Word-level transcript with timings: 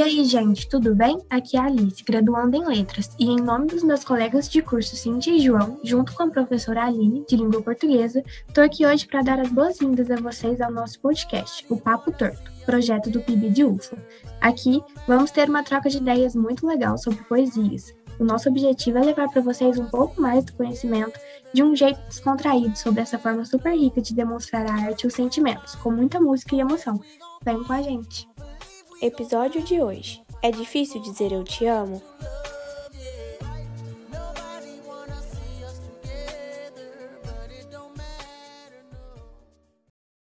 E 0.00 0.02
aí, 0.02 0.24
gente, 0.24 0.66
tudo 0.66 0.94
bem? 0.94 1.20
Aqui 1.28 1.58
é 1.58 1.60
a 1.60 1.64
Alice, 1.64 2.02
graduando 2.02 2.56
em 2.56 2.64
Letras, 2.64 3.10
e 3.18 3.26
em 3.26 3.36
nome 3.36 3.66
dos 3.66 3.82
meus 3.82 4.02
colegas 4.02 4.48
de 4.48 4.62
curso 4.62 4.96
Cintia 4.96 5.34
e 5.36 5.40
João, 5.40 5.78
junto 5.84 6.14
com 6.14 6.22
a 6.22 6.30
professora 6.30 6.86
Aline, 6.86 7.22
de 7.28 7.36
Língua 7.36 7.60
Portuguesa, 7.60 8.24
estou 8.48 8.64
aqui 8.64 8.86
hoje 8.86 9.06
para 9.06 9.20
dar 9.20 9.38
as 9.38 9.50
boas-vindas 9.50 10.10
a 10.10 10.16
vocês 10.16 10.58
ao 10.62 10.72
nosso 10.72 10.98
podcast, 11.00 11.66
o 11.68 11.76
Papo 11.76 12.10
Torto, 12.12 12.50
projeto 12.64 13.10
do 13.10 13.20
PIB 13.20 13.50
de 13.50 13.62
UFA. 13.62 13.98
Aqui, 14.40 14.82
vamos 15.06 15.30
ter 15.32 15.50
uma 15.50 15.62
troca 15.62 15.90
de 15.90 15.98
ideias 15.98 16.34
muito 16.34 16.66
legal 16.66 16.96
sobre 16.96 17.22
poesias. 17.24 17.94
O 18.18 18.24
nosso 18.24 18.48
objetivo 18.48 18.96
é 18.96 19.02
levar 19.02 19.28
para 19.28 19.42
vocês 19.42 19.78
um 19.78 19.84
pouco 19.84 20.18
mais 20.18 20.42
do 20.46 20.54
conhecimento 20.54 21.20
de 21.52 21.62
um 21.62 21.76
jeito 21.76 22.00
descontraído 22.08 22.74
sobre 22.74 23.02
essa 23.02 23.18
forma 23.18 23.44
super 23.44 23.74
rica 23.74 24.00
de 24.00 24.14
demonstrar 24.14 24.64
a 24.64 24.72
arte 24.72 25.02
e 25.02 25.08
os 25.08 25.12
sentimentos, 25.12 25.74
com 25.74 25.90
muita 25.90 26.18
música 26.18 26.56
e 26.56 26.60
emoção. 26.60 26.98
Vem 27.44 27.62
com 27.62 27.72
a 27.74 27.82
gente! 27.82 28.29
Episódio 29.02 29.62
de 29.62 29.80
hoje. 29.80 30.22
É 30.42 30.50
difícil 30.50 31.00
dizer 31.00 31.32
eu 31.32 31.42
te 31.42 31.64
amo? 31.64 32.02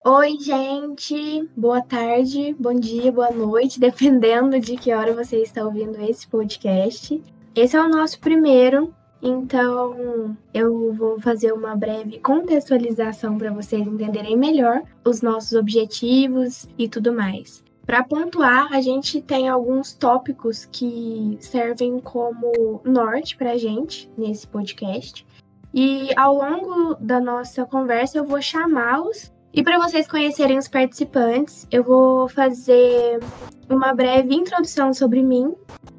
Oi, 0.06 0.38
gente! 0.40 1.50
Boa 1.58 1.82
tarde, 1.82 2.56
bom 2.60 2.76
dia, 2.76 3.12
boa 3.12 3.32
noite, 3.32 3.80
dependendo 3.82 4.60
de 4.60 4.78
que 4.78 4.94
hora 4.94 5.16
você 5.16 5.38
está 5.38 5.66
ouvindo 5.66 6.00
esse 6.04 6.28
podcast. 6.28 7.20
Esse 7.56 7.76
é 7.76 7.82
o 7.82 7.90
nosso 7.90 8.20
primeiro, 8.20 8.94
então 9.20 10.38
eu 10.54 10.94
vou 10.94 11.20
fazer 11.20 11.52
uma 11.54 11.76
breve 11.76 12.20
contextualização 12.20 13.36
para 13.36 13.52
vocês 13.52 13.88
entenderem 13.88 14.38
melhor 14.38 14.84
os 15.04 15.24
nossos 15.24 15.54
objetivos 15.54 16.68
e 16.78 16.88
tudo 16.88 17.12
mais. 17.12 17.68
Para 17.90 18.04
pontuar, 18.04 18.72
a 18.72 18.82
gente 18.82 19.20
tem 19.20 19.50
alguns 19.50 19.96
tópicos 19.96 20.64
que 20.64 21.40
servem 21.42 22.00
como 22.00 22.80
norte 22.86 23.36
para 23.36 23.54
a 23.54 23.58
gente 23.58 24.08
nesse 24.16 24.46
podcast. 24.46 25.26
E 25.74 26.10
ao 26.16 26.36
longo 26.36 26.94
da 27.00 27.20
nossa 27.20 27.66
conversa, 27.66 28.20
eu 28.20 28.26
vou 28.26 28.40
chamá-los. 28.44 29.34
E 29.52 29.64
para 29.64 29.80
vocês 29.80 30.08
conhecerem 30.08 30.60
os 30.60 30.68
participantes, 30.68 31.66
eu 31.72 31.84
vou 31.84 32.30
fazer 32.30 33.22
uma 33.68 33.92
breve 33.92 34.36
introdução 34.36 34.94
sobre 34.94 35.24
mim 35.24 35.56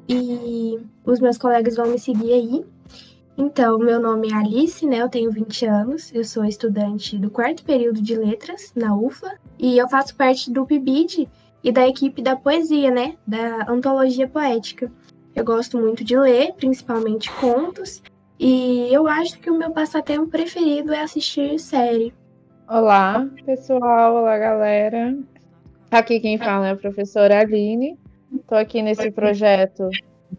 e 0.07 0.79
os 1.03 1.19
meus 1.19 1.37
colegas 1.37 1.75
vão 1.75 1.87
me 1.87 1.99
seguir 1.99 2.31
aí. 2.31 2.65
Então, 3.37 3.77
meu 3.77 3.99
nome 3.99 4.31
é 4.31 4.33
Alice, 4.33 4.85
né? 4.85 5.01
Eu 5.01 5.09
tenho 5.09 5.29
20 5.29 5.65
anos, 5.65 6.15
eu 6.15 6.23
sou 6.23 6.45
estudante 6.45 7.17
do 7.17 7.29
quarto 7.29 7.65
período 7.65 8.01
de 8.01 8.15
letras 8.15 8.71
na 8.77 8.95
UFLA 8.95 9.33
e 9.59 9.77
eu 9.77 9.89
faço 9.89 10.15
parte 10.15 10.49
do 10.49 10.65
PIBID, 10.65 11.27
e 11.63 11.71
da 11.71 11.87
equipe 11.87 12.21
da 12.21 12.35
poesia, 12.35 12.91
né? 12.91 13.15
Da 13.25 13.65
antologia 13.69 14.27
poética. 14.27 14.91
Eu 15.35 15.45
gosto 15.45 15.79
muito 15.79 16.03
de 16.03 16.17
ler, 16.17 16.53
principalmente 16.53 17.31
contos, 17.33 18.01
e 18.39 18.87
eu 18.91 19.07
acho 19.07 19.39
que 19.39 19.49
o 19.49 19.57
meu 19.57 19.71
passatempo 19.71 20.27
preferido 20.27 20.93
é 20.93 21.01
assistir 21.01 21.59
série. 21.59 22.13
Olá, 22.67 23.27
pessoal, 23.45 24.15
olá, 24.15 24.37
galera. 24.37 25.17
Aqui 25.91 26.19
quem 26.19 26.37
fala 26.37 26.69
é 26.69 26.71
a 26.71 26.75
professora 26.75 27.39
Aline. 27.39 27.97
Estou 28.33 28.57
aqui 28.57 28.81
nesse 28.81 29.11
projeto 29.11 29.89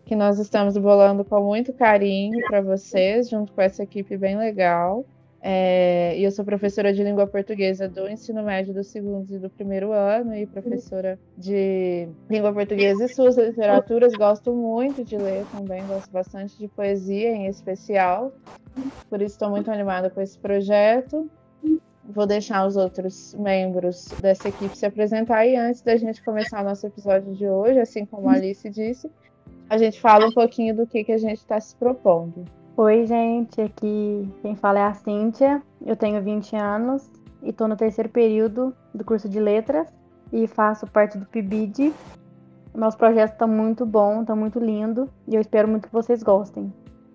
que 0.05 0.17
nós 0.17 0.39
estamos 0.39 0.77
bolando 0.77 1.25
com 1.25 1.41
muito 1.43 1.73
carinho 1.73 2.39
para 2.49 2.61
vocês, 2.61 3.29
junto 3.29 3.53
com 3.53 3.61
essa 3.61 3.83
equipe 3.83 4.17
bem 4.17 4.37
legal. 4.37 5.05
É, 5.45 6.17
e 6.17 6.23
eu 6.23 6.31
sou 6.31 6.45
professora 6.45 6.93
de 6.93 7.03
língua 7.03 7.27
portuguesa 7.27 7.89
do 7.89 8.09
ensino 8.09 8.45
médio 8.45 8.73
do 8.73 8.85
segundo 8.85 9.35
e 9.35 9.39
do 9.41 9.51
primeiro 9.51 9.91
ano 9.91 10.37
e 10.37 10.47
professora 10.47 11.19
de 11.37 12.09
língua 12.31 12.53
portuguesa 12.53 13.07
e 13.07 13.09
suas 13.09 13.37
literaturas. 13.37 14.13
Gosto 14.13 14.53
muito 14.53 15.03
de 15.03 15.17
ler 15.17 15.45
também, 15.51 15.85
gosto 15.89 16.13
bastante 16.13 16.57
de 16.57 16.69
poesia 16.69 17.31
em 17.31 17.49
especial. 17.49 18.33
Por 19.11 19.21
isso 19.21 19.35
estou 19.35 19.51
muito 19.51 19.69
animada 19.69 20.09
com 20.09 20.21
esse 20.21 20.39
projeto. 20.39 21.29
Vou 22.05 22.27
deixar 22.27 22.65
os 22.65 22.77
outros 22.77 23.35
membros 23.35 24.09
dessa 24.21 24.49
equipe 24.49 24.79
se 24.79 24.87
apresentar 24.87 25.45
e 25.45 25.57
antes 25.57 25.83
da 25.83 25.97
gente 25.97 26.23
começar 26.23 26.61
o 26.61 26.65
nosso 26.65 26.87
episódio 26.87 27.35
de 27.35 27.49
hoje, 27.49 27.81
assim 27.81 28.07
como 28.07 28.29
a 28.29 28.35
Alice 28.35 28.69
disse, 28.71 29.11
a 29.69 29.77
gente 29.77 30.01
fala 30.01 30.27
um 30.27 30.33
pouquinho 30.33 30.77
do 30.77 30.87
que, 30.87 31.03
que 31.03 31.13
a 31.13 31.19
gente 31.19 31.39
está 31.39 31.59
se 31.59 31.75
propondo. 31.75 32.45
Oi, 32.75 33.07
gente, 33.07 33.61
aqui 33.61 34.27
quem 34.41 34.57
fala 34.57 34.79
é 34.79 34.83
a 34.85 34.95
Cíntia. 34.95 35.61
Eu 35.85 35.95
tenho 35.95 36.23
20 36.23 36.57
anos 36.57 37.07
e 37.43 37.51
estou 37.51 37.69
no 37.69 37.77
terceiro 37.77 38.09
período 38.09 38.75
do 38.95 39.05
curso 39.05 39.29
de 39.29 39.39
letras 39.39 39.87
e 40.33 40.47
faço 40.47 40.87
parte 40.87 41.19
do 41.19 41.27
PIBID. 41.27 41.93
Nosso 42.75 42.97
projeto 42.97 43.35
está 43.35 43.47
muito 43.47 43.85
bom, 43.85 44.23
está 44.23 44.35
muito 44.35 44.59
lindo 44.59 45.07
e 45.29 45.35
eu 45.35 45.41
espero 45.43 45.69
muito 45.69 45.87
que 45.87 45.93
vocês 45.93 46.23
gostem. 46.23 46.73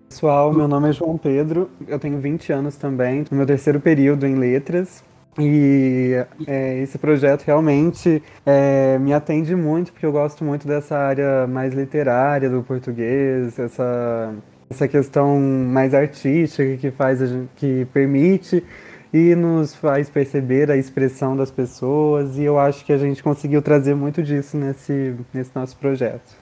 Pessoal, 0.08 0.52
meu 0.52 0.68
nome 0.68 0.90
é 0.90 0.92
João 0.92 1.18
Pedro, 1.18 1.68
eu 1.88 1.98
tenho 1.98 2.20
20 2.20 2.52
anos 2.52 2.76
também, 2.76 3.24
no 3.28 3.36
meu 3.36 3.44
terceiro 3.44 3.80
período 3.80 4.28
em 4.28 4.36
letras. 4.36 5.02
E 5.36 6.24
é, 6.46 6.78
esse 6.78 6.98
projeto 6.98 7.42
realmente 7.42 8.22
é, 8.46 8.96
me 8.98 9.12
atende 9.12 9.56
muito, 9.56 9.92
porque 9.92 10.06
eu 10.06 10.12
gosto 10.12 10.44
muito 10.44 10.68
dessa 10.68 10.96
área 10.96 11.48
mais 11.48 11.74
literária 11.74 12.48
do 12.48 12.62
português, 12.62 13.58
essa 13.58 14.32
essa 14.70 14.86
questão 14.86 15.38
mais 15.38 15.94
artística 15.94 16.76
que 16.76 16.90
faz 16.90 17.20
gente, 17.20 17.48
que 17.56 17.84
permite 17.86 18.64
e 19.12 19.34
nos 19.34 19.74
faz 19.74 20.10
perceber 20.10 20.70
a 20.70 20.76
expressão 20.76 21.36
das 21.36 21.50
pessoas 21.50 22.36
e 22.36 22.44
eu 22.44 22.58
acho 22.58 22.84
que 22.84 22.92
a 22.92 22.98
gente 22.98 23.22
conseguiu 23.22 23.62
trazer 23.62 23.94
muito 23.94 24.22
disso 24.22 24.56
nesse, 24.56 25.16
nesse 25.32 25.50
nosso 25.54 25.76
projeto. 25.78 26.36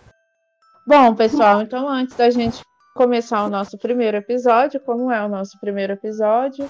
Bom, 0.87 1.15
pessoal, 1.15 1.63
então 1.63 1.89
antes 1.89 2.17
da 2.17 2.31
gente 2.31 2.61
começar 2.95 3.45
o 3.45 3.51
nosso 3.51 3.79
primeiro 3.79 4.17
episódio, 4.17 4.81
como 4.81 5.11
é 5.13 5.25
o 5.25 5.29
nosso 5.29 5.59
primeiro 5.61 5.93
episódio, 5.93 6.69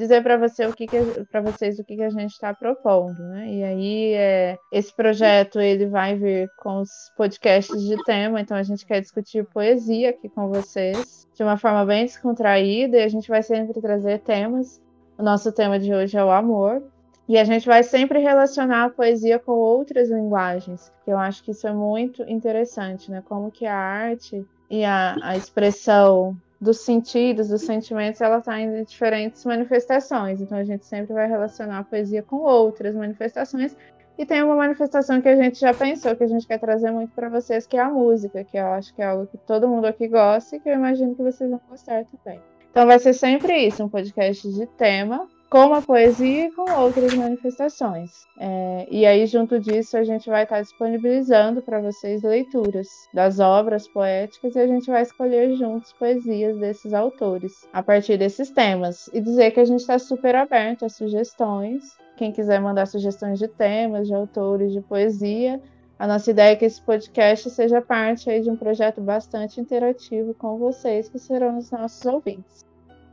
dizer 0.00 0.22
para 0.22 0.36
você 0.36 0.66
o 0.66 0.72
que, 0.72 0.86
que 0.86 0.98
para 1.30 1.40
vocês 1.40 1.78
o 1.78 1.84
que, 1.84 1.96
que 1.96 2.02
a 2.02 2.10
gente 2.10 2.32
está 2.32 2.54
propondo, 2.54 3.22
né? 3.22 3.52
E 3.52 3.62
aí 3.62 4.14
é, 4.14 4.58
esse 4.72 4.94
projeto 4.94 5.60
ele 5.60 5.86
vai 5.86 6.16
vir 6.16 6.50
com 6.58 6.80
os 6.80 6.90
podcasts 7.16 7.80
de 7.82 8.02
tema, 8.04 8.40
então 8.40 8.56
a 8.56 8.62
gente 8.62 8.86
quer 8.86 9.00
discutir 9.00 9.44
poesia 9.44 10.10
aqui 10.10 10.28
com 10.28 10.48
vocês 10.48 11.28
de 11.34 11.42
uma 11.42 11.56
forma 11.56 11.84
bem 11.84 12.06
descontraída 12.06 12.96
e 12.96 13.02
a 13.02 13.08
gente 13.08 13.28
vai 13.28 13.42
sempre 13.42 13.80
trazer 13.80 14.20
temas. 14.20 14.80
O 15.18 15.22
nosso 15.22 15.52
tema 15.52 15.78
de 15.78 15.92
hoje 15.92 16.16
é 16.16 16.24
o 16.24 16.30
amor. 16.30 16.82
E 17.28 17.38
a 17.38 17.44
gente 17.44 17.64
vai 17.64 17.84
sempre 17.84 18.18
relacionar 18.18 18.86
a 18.86 18.90
poesia 18.90 19.38
com 19.38 19.52
outras 19.52 20.10
linguagens, 20.10 20.90
eu 21.06 21.16
acho 21.16 21.44
que 21.44 21.52
isso 21.52 21.64
é 21.68 21.72
muito 21.72 22.24
interessante, 22.24 23.08
né? 23.08 23.22
Como 23.24 23.52
que 23.52 23.66
a 23.66 23.76
arte 23.76 24.44
e 24.68 24.84
a, 24.84 25.16
a 25.22 25.36
expressão 25.36 26.36
dos 26.60 26.80
sentidos, 26.80 27.48
dos 27.48 27.62
sentimentos, 27.62 28.20
ela 28.20 28.38
está 28.38 28.60
em 28.60 28.84
diferentes 28.84 29.44
manifestações. 29.44 30.40
Então 30.40 30.58
a 30.58 30.64
gente 30.64 30.84
sempre 30.84 31.14
vai 31.14 31.26
relacionar 31.26 31.78
a 31.78 31.84
poesia 31.84 32.22
com 32.22 32.36
outras 32.36 32.94
manifestações. 32.94 33.74
E 34.18 34.26
tem 34.26 34.42
uma 34.42 34.54
manifestação 34.54 35.22
que 35.22 35.28
a 35.28 35.36
gente 35.36 35.58
já 35.58 35.72
pensou, 35.72 36.14
que 36.14 36.24
a 36.24 36.26
gente 36.26 36.46
quer 36.46 36.58
trazer 36.58 36.90
muito 36.90 37.14
para 37.14 37.30
vocês, 37.30 37.66
que 37.66 37.78
é 37.78 37.80
a 37.80 37.88
música, 37.88 38.44
que 38.44 38.58
eu 38.58 38.66
acho 38.66 38.94
que 38.94 39.00
é 39.00 39.06
algo 39.06 39.26
que 39.26 39.38
todo 39.38 39.66
mundo 39.66 39.86
aqui 39.86 40.06
gosta 40.08 40.56
e 40.56 40.60
que 40.60 40.68
eu 40.68 40.74
imagino 40.74 41.14
que 41.14 41.22
vocês 41.22 41.48
vão 41.48 41.60
gostar 41.70 42.04
também. 42.04 42.38
Então 42.70 42.86
vai 42.86 42.98
ser 42.98 43.14
sempre 43.14 43.66
isso, 43.66 43.82
um 43.82 43.88
podcast 43.88 44.46
de 44.52 44.66
tema, 44.66 45.26
com 45.50 45.74
a 45.74 45.82
poesia 45.82 46.46
e 46.46 46.52
com 46.52 46.70
outras 46.80 47.12
manifestações. 47.12 48.24
É, 48.38 48.86
e 48.88 49.04
aí, 49.04 49.26
junto 49.26 49.58
disso, 49.58 49.96
a 49.96 50.04
gente 50.04 50.30
vai 50.30 50.44
estar 50.44 50.62
disponibilizando 50.62 51.60
para 51.60 51.80
vocês 51.80 52.22
leituras 52.22 52.86
das 53.12 53.40
obras 53.40 53.88
poéticas 53.88 54.54
e 54.54 54.60
a 54.60 54.66
gente 54.68 54.88
vai 54.88 55.02
escolher 55.02 55.56
juntos 55.56 55.92
poesias 55.92 56.56
desses 56.56 56.94
autores 56.94 57.68
a 57.72 57.82
partir 57.82 58.16
desses 58.16 58.48
temas. 58.50 59.10
E 59.12 59.20
dizer 59.20 59.50
que 59.50 59.58
a 59.58 59.64
gente 59.64 59.80
está 59.80 59.98
super 59.98 60.36
aberto 60.36 60.84
a 60.84 60.88
sugestões. 60.88 61.98
Quem 62.16 62.30
quiser 62.30 62.60
mandar 62.60 62.86
sugestões 62.86 63.38
de 63.38 63.48
temas, 63.48 64.06
de 64.06 64.14
autores, 64.14 64.72
de 64.72 64.80
poesia, 64.80 65.60
a 65.98 66.06
nossa 66.06 66.30
ideia 66.30 66.52
é 66.52 66.56
que 66.56 66.64
esse 66.64 66.80
podcast 66.80 67.50
seja 67.50 67.82
parte 67.82 68.30
aí 68.30 68.40
de 68.40 68.48
um 68.48 68.56
projeto 68.56 69.00
bastante 69.00 69.60
interativo 69.60 70.32
com 70.32 70.56
vocês, 70.58 71.08
que 71.08 71.18
serão 71.18 71.58
os 71.58 71.70
nossos 71.72 72.06
ouvintes. 72.06 72.64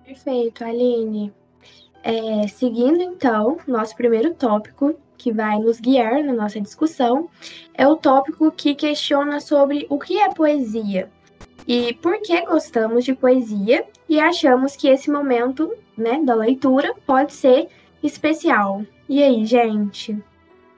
Perfeito, 0.06 0.64
Aline. 0.64 1.34
É, 2.04 2.48
seguindo 2.48 3.02
então, 3.02 3.58
nosso 3.68 3.96
primeiro 3.96 4.34
tópico, 4.34 4.96
que 5.18 5.32
vai 5.32 5.60
nos 5.60 5.80
guiar 5.80 6.24
na 6.24 6.34
nossa 6.34 6.62
discussão, 6.62 7.30
é 7.74 7.88
o 7.88 7.96
tópico 7.96 8.52
que 8.52 8.76
questiona 8.76 9.40
sobre 9.40 9.86
o 9.90 9.98
que 9.98 10.20
é 10.20 10.34
poesia 10.34 11.10
e 11.68 11.94
por 11.96 12.22
que 12.22 12.40
gostamos 12.46 13.04
de 13.04 13.14
poesia 13.14 13.86
e 14.08 14.20
achamos 14.20 14.76
que 14.76 14.88
esse 14.88 15.12
momento 15.12 15.74
né, 15.98 16.22
da 16.24 16.34
leitura 16.34 16.94
pode 17.06 17.34
ser 17.34 17.68
especial. 18.02 18.84
E 19.10 19.22
aí, 19.22 19.46
gente? 19.46 20.18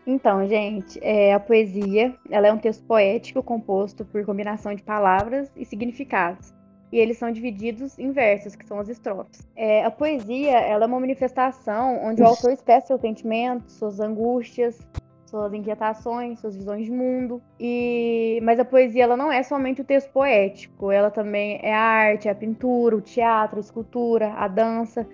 Então, 0.08 0.48
gente, 0.48 0.98
é, 1.04 1.34
a 1.34 1.40
poesia 1.40 2.16
ela 2.32 2.48
é 2.48 2.54
um 2.54 2.58
texto 2.58 2.84
poético 2.86 3.44
composto 3.44 4.04
por 4.06 4.26
combinação 4.26 4.74
de 4.74 4.82
palavras 4.82 5.52
e 5.56 5.64
significados 5.64 6.59
e 6.92 6.98
eles 6.98 7.18
são 7.18 7.32
divididos 7.32 7.98
em 8.00 8.12
versos, 8.12 8.56
que 8.56 8.66
são 8.66 8.80
as 8.80 8.90
estrofes. 8.90 9.48
É, 9.56 9.84
a 9.84 9.92
poesia 9.92 10.58
ela 10.60 10.86
é 10.86 10.88
uma 10.88 11.00
manifestação 11.00 12.04
onde 12.04 12.22
o 12.22 12.26
autor 12.26 12.52
expressa 12.52 12.88
seus 12.88 13.02
sentimentos, 13.02 13.74
suas 13.74 14.00
angústias, 14.00 14.80
suas 15.30 15.54
inquietações, 15.54 16.40
suas 16.40 16.56
visões 16.56 16.86
de 16.86 16.92
mundo. 16.92 17.42
E 17.60 18.40
mas 18.44 18.60
a 18.60 18.66
poesia 18.66 19.04
ela 19.04 19.16
não 19.16 19.32
é 19.32 19.44
somente 19.44 19.82
o 19.82 19.86
texto 19.86 20.12
poético, 20.12 20.92
ela 20.92 21.12
também 21.12 21.60
é 21.62 21.74
a 21.74 21.80
arte, 21.80 22.28
é 22.28 22.32
a 22.32 22.36
pintura, 22.36 22.96
o 22.96 23.02
teatro, 23.02 23.58
a 23.58 23.62
escultura, 23.62 24.34
a 24.34 24.48
dança. 24.48 25.08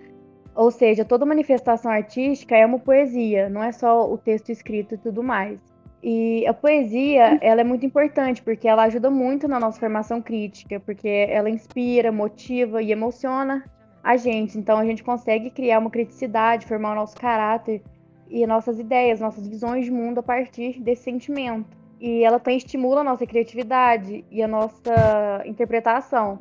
Ou 0.56 0.72
seja, 0.72 1.04
toda 1.04 1.26
manifestação 1.26 1.92
artística 1.92 2.56
é 2.56 2.66
uma 2.66 2.80
poesia, 2.80 3.50
não 3.50 3.62
é 3.62 3.74
só 3.74 4.10
o 4.10 4.18
texto 4.18 4.50
escrito 4.52 4.96
e 4.96 4.98
tudo 4.98 5.22
mais. 5.22 5.60
E 6.08 6.46
a 6.46 6.54
poesia, 6.54 7.40
ela 7.42 7.62
é 7.62 7.64
muito 7.64 7.84
importante 7.84 8.40
porque 8.44 8.68
ela 8.68 8.84
ajuda 8.84 9.10
muito 9.10 9.48
na 9.48 9.60
nossa 9.60 9.80
formação 9.80 10.22
crítica, 10.22 10.80
porque 10.80 11.08
ela 11.08 11.50
inspira, 11.50 12.12
motiva 12.12 12.80
e 12.80 12.92
emociona 12.92 13.66
a 14.04 14.16
gente. 14.16 14.56
Então 14.56 14.78
a 14.78 14.86
gente 14.86 15.04
consegue 15.04 15.50
criar 15.50 15.80
uma 15.80 15.90
criticidade, 15.90 16.68
formar 16.68 16.92
o 16.92 16.96
nosso 16.96 17.16
caráter 17.16 17.82
e 18.30 18.46
nossas 18.46 18.80
ideias, 18.80 19.20
nossas 19.20 19.48
visões 19.48 19.86
de 19.86 19.92
mundo 19.92 20.20
a 20.20 20.24
partir 20.24 20.80
desse 20.80 21.02
sentimento. 21.02 21.76
E 22.00 22.24
ela 22.24 22.40
também 22.40 22.58
estimula 22.58 23.02
a 23.02 23.04
nossa 23.04 23.26
criatividade 23.26 24.24
e 24.30 24.44
a 24.44 24.48
nossa 24.48 25.42
interpretação. 25.44 26.40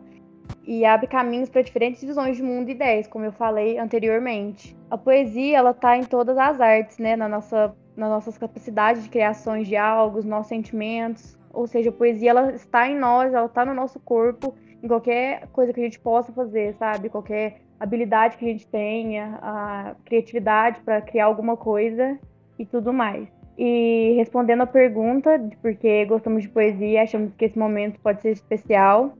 E 0.66 0.84
abre 0.84 1.06
caminhos 1.06 1.48
para 1.48 1.62
diferentes 1.62 2.04
visões 2.04 2.36
de 2.36 2.42
mundo 2.42 2.68
e 2.68 2.72
ideias, 2.72 3.06
como 3.06 3.24
eu 3.24 3.32
falei 3.32 3.78
anteriormente. 3.78 4.76
A 4.90 4.98
poesia, 4.98 5.56
ela 5.56 5.70
está 5.70 5.96
em 5.96 6.04
todas 6.04 6.36
as 6.36 6.60
artes, 6.60 6.98
né? 6.98 7.16
Na 7.16 7.30
nossa, 7.30 7.74
nas 7.96 8.10
nossas 8.10 8.36
capacidades 8.38 9.04
de 9.04 9.08
criações 9.08 9.68
de 9.68 9.76
algo, 9.76 10.22
nos 10.22 10.46
sentimentos. 10.46 11.38
Ou 11.52 11.66
seja, 11.66 11.90
a 11.90 11.92
poesia, 11.92 12.30
ela 12.30 12.52
está 12.52 12.88
em 12.88 12.98
nós, 12.98 13.32
ela 13.32 13.46
está 13.46 13.64
no 13.64 13.74
nosso 13.74 14.00
corpo, 14.00 14.54
em 14.82 14.88
qualquer 14.88 15.46
coisa 15.52 15.72
que 15.72 15.80
a 15.80 15.84
gente 15.84 16.00
possa 16.00 16.32
fazer, 16.32 16.74
sabe? 16.74 17.08
Qualquer 17.08 17.60
habilidade 17.78 18.36
que 18.36 18.44
a 18.44 18.48
gente 18.48 18.66
tenha, 18.66 19.38
a 19.40 19.94
criatividade 20.04 20.80
para 20.80 21.00
criar 21.00 21.26
alguma 21.26 21.56
coisa 21.56 22.18
e 22.58 22.66
tudo 22.66 22.92
mais. 22.92 23.28
E 23.56 24.14
respondendo 24.16 24.62
a 24.62 24.66
pergunta 24.66 25.38
de 25.38 25.56
por 25.56 25.74
que 25.74 26.04
gostamos 26.06 26.42
de 26.42 26.48
poesia, 26.48 27.02
achamos 27.02 27.32
que 27.36 27.44
esse 27.44 27.58
momento 27.58 28.00
pode 28.00 28.20
ser 28.20 28.30
especial. 28.30 29.16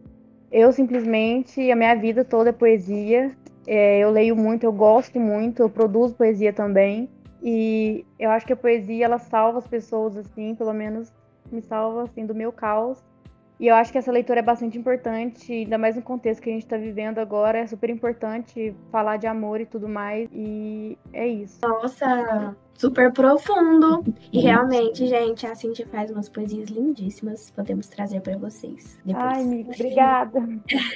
Eu 0.51 0.73
simplesmente, 0.73 1.71
a 1.71 1.77
minha 1.77 1.95
vida 1.95 2.25
toda 2.25 2.51
é 2.51 2.53
poesia. 2.53 3.31
É, 3.67 4.01
eu 4.01 4.11
leio 4.11 4.37
muito, 4.37 4.65
eu 4.65 4.73
gosto 4.73 5.19
muito, 5.19 5.63
eu 5.63 5.71
produzo 5.71 6.15
poesia 6.15 6.53
também. 6.53 7.09
E 7.45 8.07
eu 8.19 8.31
acho 8.31 8.47
que 8.47 8.55
a 8.55 8.57
poesia 8.57 9.05
ela 9.05 9.19
salva 9.19 9.59
as 9.59 9.67
pessoas 9.67 10.17
assim, 10.17 10.55
pelo 10.55 10.73
menos 10.73 11.13
me 11.53 11.61
salva 11.61 12.05
assim 12.05 12.25
do 12.25 12.35
meu 12.35 12.51
caos 12.51 13.05
e 13.59 13.69
eu 13.69 13.77
acho 13.77 13.93
que 13.93 13.99
essa 13.99 14.11
leitura 14.11 14.41
é 14.41 14.43
bastante 14.43 14.77
importante, 14.77 15.53
ainda 15.53 15.79
mais 15.79 15.95
no 15.95 16.03
contexto 16.03 16.43
que 16.43 16.51
a 16.51 16.53
gente 16.53 16.65
está 16.65 16.77
vivendo 16.77 17.19
agora. 17.19 17.59
É 17.59 17.67
super 17.67 17.89
importante 17.89 18.75
falar 18.91 19.17
de 19.17 19.27
amor 19.27 19.61
e 19.61 19.67
tudo 19.67 19.89
mais. 19.89 20.29
E 20.33 20.99
é 21.13 21.27
isso. 21.27 21.61
Nossa, 21.63 22.57
super 22.77 23.13
profundo. 23.13 24.05
E 24.33 24.41
realmente, 24.41 25.07
gente, 25.07 25.47
a 25.47 25.55
Cintia 25.55 25.87
faz 25.87 26.11
umas 26.11 26.29
poesias 26.29 26.69
lindíssimas. 26.69 27.53
Podemos 27.53 27.87
trazer 27.87 28.21
para 28.21 28.37
vocês 28.37 28.99
depois. 29.05 29.25
Ai, 29.25 29.43
amiga, 29.43 29.71
obrigada. 29.73 30.41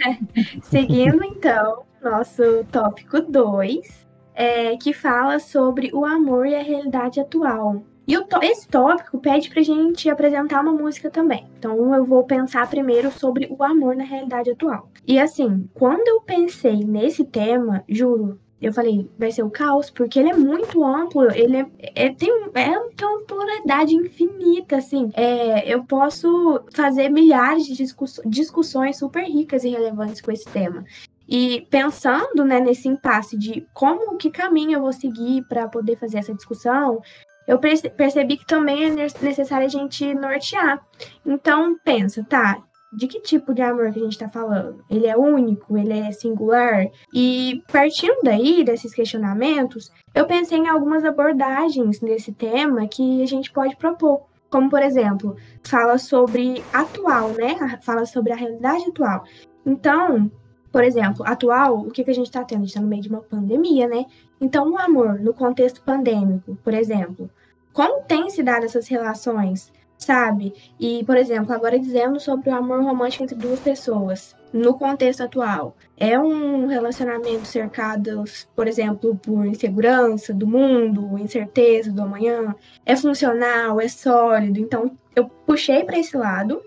Seguindo, 0.65 1.25
então, 1.25 1.85
nosso 2.03 2.65
tópico 2.73 3.21
2, 3.21 4.08
é, 4.39 4.77
que 4.77 4.93
fala 4.93 5.41
sobre 5.41 5.91
o 5.93 6.05
amor 6.05 6.47
e 6.47 6.55
a 6.55 6.63
realidade 6.63 7.19
atual. 7.19 7.83
E 8.07 8.15
esse 8.47 8.69
tópico 8.69 9.19
pede 9.19 9.51
pra 9.51 9.61
gente 9.61 10.09
apresentar 10.09 10.63
uma 10.63 10.73
música 10.73 11.11
também. 11.11 11.47
Então 11.59 11.93
eu 11.93 12.05
vou 12.05 12.23
pensar 12.23 12.71
primeiro 12.71 13.11
sobre 13.11 13.49
o 13.51 13.63
amor 13.65 13.97
na 13.97 14.05
realidade 14.05 14.51
atual. 14.51 14.89
E 15.05 15.19
assim, 15.19 15.69
quando 15.75 16.07
eu 16.07 16.21
pensei 16.23 16.85
nesse 16.85 17.25
tema, 17.25 17.85
juro, 17.89 18.39
eu 18.63 18.73
falei, 18.73 19.11
vai 19.19 19.31
ser 19.31 19.43
o 19.43 19.51
caos, 19.51 19.91
porque 19.91 20.19
ele 20.19 20.31
é 20.31 20.37
muito 20.37 20.85
amplo, 20.85 21.31
ele 21.33 21.59
é, 21.59 21.67
é 21.95 22.13
tem, 22.13 22.31
é, 22.55 22.79
tem 22.97 23.09
uma 23.09 23.23
pluralidade 23.23 23.95
infinita, 23.95 24.77
assim. 24.77 25.11
É, 25.15 25.73
eu 25.73 25.85
posso 25.85 26.63
fazer 26.73 27.09
milhares 27.09 27.67
de 27.67 27.75
discuss, 27.75 28.21
discussões 28.25 28.97
super 28.97 29.25
ricas 29.25 29.65
e 29.65 29.69
relevantes 29.69 30.21
com 30.21 30.33
esse 30.33 30.47
tema. 30.47 30.85
E 31.29 31.67
pensando 31.71 32.45
né, 32.45 32.59
nesse 32.59 32.89
impasse 32.89 33.37
de 33.37 33.67
como, 33.75 34.17
que 34.17 34.31
caminho 34.31 34.79
eu 34.79 34.81
vou 34.81 34.93
seguir 34.93 35.45
para 35.49 35.69
poder 35.69 35.97
fazer 35.97 36.19
essa 36.19 36.35
discussão, 36.35 37.01
eu 37.47 37.59
percebi 37.59 38.37
que 38.37 38.47
também 38.47 38.85
é 38.85 39.07
necessário 39.23 39.67
a 39.67 39.71
gente 39.71 40.15
nortear. 40.15 40.81
Então, 41.25 41.77
pensa, 41.85 42.25
tá, 42.29 42.63
de 42.93 43.07
que 43.07 43.21
tipo 43.21 43.55
de 43.55 43.63
amor 43.63 43.93
que 43.93 43.99
a 43.99 44.03
gente 44.03 44.13
está 44.13 44.29
falando? 44.29 44.83
Ele 44.89 45.07
é 45.07 45.17
único? 45.17 45.77
Ele 45.77 45.93
é 45.93 46.13
singular? 46.13 46.87
E 47.13 47.63
partindo 47.71 48.21
daí, 48.23 48.65
desses 48.65 48.95
questionamentos, 48.95 49.91
eu 50.15 50.27
pensei 50.27 50.59
em 50.59 50.69
algumas 50.69 51.05
abordagens 51.05 51.99
desse 52.01 52.33
tema 52.33 52.89
que 52.89 53.23
a 53.23 53.27
gente 53.27 53.53
pode 53.53 53.77
propor. 53.77 54.27
Como, 54.51 54.71
por 54.71 54.83
exemplo, 54.83 55.37
fala 55.63 55.99
sobre 55.99 56.65
atual, 56.73 57.29
né? 57.31 57.79
Fala 57.83 58.07
sobre 58.07 58.33
a 58.33 58.37
realidade 58.37 58.85
atual. 58.89 59.25
Então, 59.67 60.31
por 60.71 60.85
exemplo, 60.85 61.25
atual, 61.27 61.79
o 61.79 61.91
que, 61.91 62.05
que 62.05 62.11
a 62.11 62.15
gente 62.15 62.27
está 62.27 62.45
tendo? 62.45 62.59
A 62.59 62.61
gente 62.61 62.71
está 62.71 62.81
no 62.81 62.89
meio 62.89 63.03
de 63.03 63.09
uma 63.09 63.21
pandemia, 63.21 63.89
né? 63.89 64.07
Então, 64.41 64.71
o 64.71 64.79
amor 64.79 65.19
no 65.19 65.33
contexto 65.33 65.81
pandêmico, 65.83 66.57
por 66.63 66.75
exemplo, 66.75 67.31
como 67.73 68.03
tem 68.03 68.31
se 68.31 68.43
dado 68.43 68.65
essas 68.65 68.87
relações, 68.89 69.73
sabe? 69.97 70.55
E, 70.79 71.05
por 71.05 71.17
exemplo, 71.17 71.53
agora 71.53 71.79
dizendo 71.79 72.21
sobre 72.21 72.51
o 72.51 72.55
amor 72.55 72.83
romântico 72.83 73.25
entre 73.25 73.37
duas 73.37 73.61
pessoas, 73.61 74.37
no 74.53 74.75
contexto 74.75 75.23
atual, 75.23 75.77
é 75.97 76.19
um 76.19 76.67
relacionamento 76.67 77.47
cercado, 77.47 78.25
por 78.55 78.67
exemplo, 78.67 79.17
por 79.17 79.45
insegurança 79.47 80.33
do 80.33 80.47
mundo, 80.47 81.19
incerteza 81.19 81.93
do 81.93 82.03
amanhã, 82.03 82.55
é 82.87 82.97
funcional, 82.97 83.81
é 83.81 83.89
sólido. 83.89 84.59
Então, 84.59 84.97
eu 85.15 85.29
puxei 85.47 85.85
para 85.85 85.99
esse 85.99 86.17
lado 86.17 86.63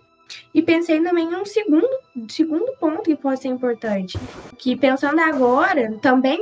e 0.53 0.61
pensei 0.61 1.01
também 1.01 1.25
em 1.29 1.35
um 1.35 1.45
segundo, 1.45 1.89
segundo 2.29 2.71
ponto 2.79 3.03
que 3.03 3.15
pode 3.15 3.41
ser 3.41 3.47
importante, 3.49 4.17
que 4.57 4.75
pensando 4.75 5.19
agora, 5.19 5.97
também 6.01 6.39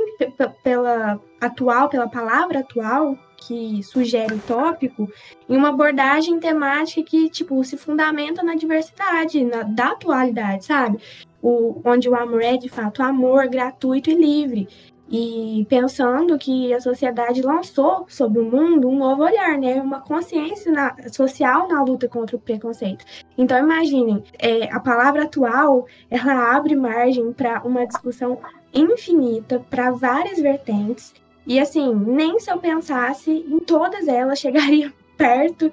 pela 0.62 1.20
atual, 1.40 1.88
pela 1.88 2.08
palavra 2.08 2.60
atual, 2.60 3.16
que 3.40 3.82
sugere 3.82 4.34
o 4.34 4.38
tópico, 4.40 5.10
em 5.48 5.56
uma 5.56 5.70
abordagem 5.70 6.38
temática 6.38 7.02
que, 7.02 7.30
tipo, 7.30 7.62
se 7.64 7.76
fundamenta 7.76 8.42
na 8.42 8.54
diversidade, 8.54 9.44
na, 9.44 9.62
da 9.62 9.92
atualidade, 9.92 10.66
sabe? 10.66 10.98
O, 11.42 11.80
onde 11.84 12.08
o 12.08 12.14
amor 12.14 12.42
é, 12.42 12.58
de 12.58 12.68
fato, 12.68 13.02
amor 13.02 13.48
gratuito 13.48 14.10
e 14.10 14.14
livre. 14.14 14.68
E 15.10 15.66
pensando 15.68 16.38
que 16.38 16.72
a 16.72 16.80
sociedade 16.80 17.42
lançou 17.42 18.06
sobre 18.08 18.38
o 18.38 18.44
mundo 18.44 18.88
um 18.88 18.96
novo 18.96 19.24
olhar, 19.24 19.58
né? 19.58 19.82
Uma 19.82 20.00
consciência 20.00 20.70
na, 20.70 20.94
social 21.10 21.66
na 21.66 21.82
luta 21.82 22.06
contra 22.08 22.36
o 22.36 22.40
preconceito. 22.40 23.04
Então, 23.36 23.58
imaginem, 23.58 24.22
é, 24.38 24.72
a 24.72 24.78
palavra 24.78 25.24
atual, 25.24 25.86
ela 26.08 26.54
abre 26.54 26.76
margem 26.76 27.32
para 27.32 27.60
uma 27.64 27.84
discussão 27.84 28.38
infinita, 28.72 29.58
para 29.68 29.90
várias 29.90 30.38
vertentes, 30.38 31.12
e 31.46 31.58
assim, 31.58 31.92
nem 31.92 32.38
se 32.38 32.50
eu 32.50 32.58
pensasse 32.58 33.30
em 33.30 33.58
todas 33.58 34.06
elas 34.06 34.38
chegaria 34.38 34.92
perto 35.18 35.72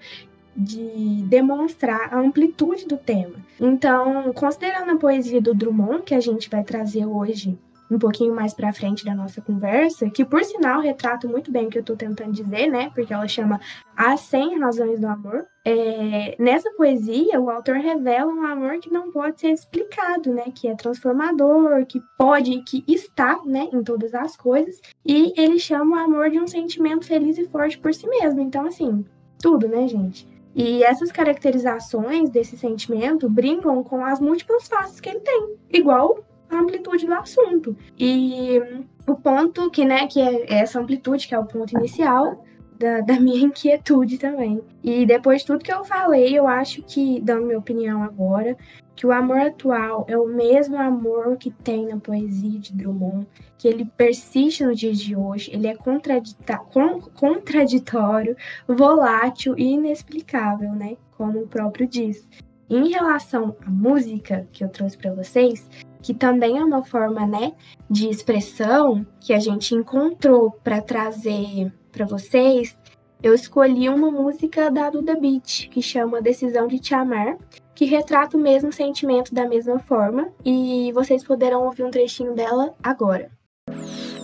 de 0.56 1.24
demonstrar 1.28 2.12
a 2.12 2.20
amplitude 2.20 2.88
do 2.88 2.98
tema. 2.98 3.36
Então, 3.60 4.34
considerando 4.34 4.94
a 4.94 4.98
poesia 4.98 5.40
do 5.40 5.54
Drummond, 5.54 6.02
que 6.02 6.16
a 6.16 6.20
gente 6.20 6.50
vai 6.50 6.64
trazer 6.64 7.06
hoje 7.06 7.56
um 7.90 7.98
pouquinho 7.98 8.36
mais 8.36 8.54
para 8.54 8.74
frente 8.74 9.06
da 9.06 9.16
nossa 9.16 9.42
conversa, 9.42 10.10
que 10.10 10.26
por 10.26 10.44
sinal 10.44 10.82
retrata 10.82 11.28
muito 11.28 11.52
bem 11.52 11.68
o 11.68 11.70
que 11.70 11.78
eu 11.78 11.82
estou 11.82 11.96
tentando 11.96 12.32
dizer, 12.32 12.68
né? 12.68 12.92
Porque 12.94 13.14
ela 13.14 13.28
chama 13.28 13.60
As 13.96 14.22
100 14.22 14.60
Razões 14.60 15.00
do 15.00 15.08
Amor. 15.08 15.46
É, 15.64 16.36
nessa 16.40 16.72
poesia, 16.72 17.40
o 17.40 17.50
autor 17.50 17.76
revela 17.76 18.32
um 18.32 18.46
amor 18.46 18.80
que 18.80 18.92
não 18.92 19.12
pode 19.12 19.40
ser 19.40 19.50
explicado, 19.50 20.34
né? 20.34 20.46
Que 20.54 20.68
é 20.68 20.76
transformador, 20.76 21.86
que 21.86 22.02
pode, 22.18 22.62
que 22.64 22.84
está, 22.88 23.40
né? 23.46 23.70
Em 23.74 23.84
todas 23.84 24.14
as 24.14 24.36
coisas. 24.36 24.80
E 25.06 25.34
ele 25.38 25.60
chama 25.60 25.98
o 25.98 26.00
amor 26.00 26.30
de 26.30 26.40
um 26.40 26.48
sentimento 26.48 27.06
feliz 27.06 27.38
e 27.38 27.46
forte 27.46 27.78
por 27.78 27.94
si 27.94 28.08
mesmo. 28.08 28.42
Então, 28.42 28.66
assim, 28.66 29.06
tudo, 29.40 29.68
né, 29.68 29.88
gente? 29.88 30.28
E 30.56 30.84
essas 30.84 31.12
caracterizações 31.12 32.32
desse 32.32 32.58
sentimento 32.58 33.30
brincam 33.30 33.84
com 33.84 34.04
as 34.04 34.20
múltiplas 34.20 34.68
faces 34.68 35.00
que 35.00 35.08
ele 35.08 35.20
tem. 35.20 35.56
Igual 35.72 36.26
a 36.50 36.60
amplitude 36.60 37.06
do 37.06 37.14
assunto. 37.14 37.76
E 37.98 38.62
o 39.08 39.16
ponto 39.16 39.72
que, 39.72 39.86
né, 39.86 40.08
que 40.08 40.20
é 40.20 40.54
essa 40.54 40.80
amplitude, 40.80 41.28
que 41.28 41.36
é 41.36 41.40
o 41.40 41.46
ponto 41.46 41.78
inicial 41.78 42.44
da, 42.78 43.02
da 43.02 43.20
minha 43.20 43.44
inquietude 43.46 44.18
também. 44.18 44.62
E 44.84 45.06
depois 45.06 45.42
de 45.42 45.48
tudo 45.48 45.64
que 45.64 45.74
eu 45.74 45.84
falei, 45.84 46.38
eu 46.38 46.48
acho 46.48 46.82
que, 46.84 47.20
dando 47.22 47.46
minha 47.46 47.60
opinião 47.60 48.04
agora, 48.04 48.56
que 48.96 49.06
o 49.06 49.12
amor 49.12 49.38
atual 49.38 50.06
é 50.10 50.18
o 50.18 50.28
mesmo 50.28 50.76
amor 50.76 51.38
que 51.38 51.52
tem 51.52 51.88
na 51.88 51.98
poesia 51.98 52.60
de 52.60 52.74
Drummond, 52.74 53.28
que 53.58 53.68
ele 53.68 53.86
persiste 53.86 54.66
no 54.66 54.74
dia 54.74 54.92
de 54.92 55.16
hoje, 55.16 55.52
ele 55.54 55.68
é 55.68 55.76
contraditório, 55.76 58.36
volátil 58.68 59.54
e 59.56 59.74
inexplicável, 59.74 60.72
né? 60.72 60.98
Como 61.16 61.42
o 61.42 61.48
próprio 61.48 61.88
diz. 61.88 62.28
Em 62.70 62.90
relação 62.90 63.56
à 63.66 63.70
música 63.70 64.48
que 64.52 64.64
eu 64.64 64.70
trouxe 64.70 64.98
para 64.98 65.14
vocês, 65.14 65.70
que 66.08 66.14
também 66.14 66.58
é 66.58 66.64
uma 66.64 66.86
forma, 66.86 67.28
né, 67.28 67.52
de 67.90 68.08
expressão 68.08 69.06
que 69.20 69.34
a 69.34 69.40
gente 69.40 69.76
encontrou 69.76 70.52
para 70.64 70.82
trazer 70.82 71.70
para 71.92 72.06
vocês, 72.06 72.78
eu 73.22 73.34
escolhi 73.34 73.90
uma 73.90 74.10
música 74.10 74.72
da 74.72 74.90
Duda 74.90 75.20
Beat, 75.20 75.68
que 75.68 75.82
chama 75.82 76.22
Decisão 76.22 76.66
de 76.66 76.80
Te 76.80 76.96
Amar, 76.96 77.38
que 77.76 77.84
retrata 77.84 78.38
o 78.38 78.40
mesmo 78.40 78.72
sentimento 78.72 79.36
da 79.36 79.46
mesma 79.46 79.80
forma, 79.80 80.30
e 80.46 80.94
vocês 80.94 81.26
poderão 81.26 81.66
ouvir 81.66 81.84
um 81.84 81.92
trechinho 81.92 82.34
dela 82.34 82.74
agora. 82.82 83.30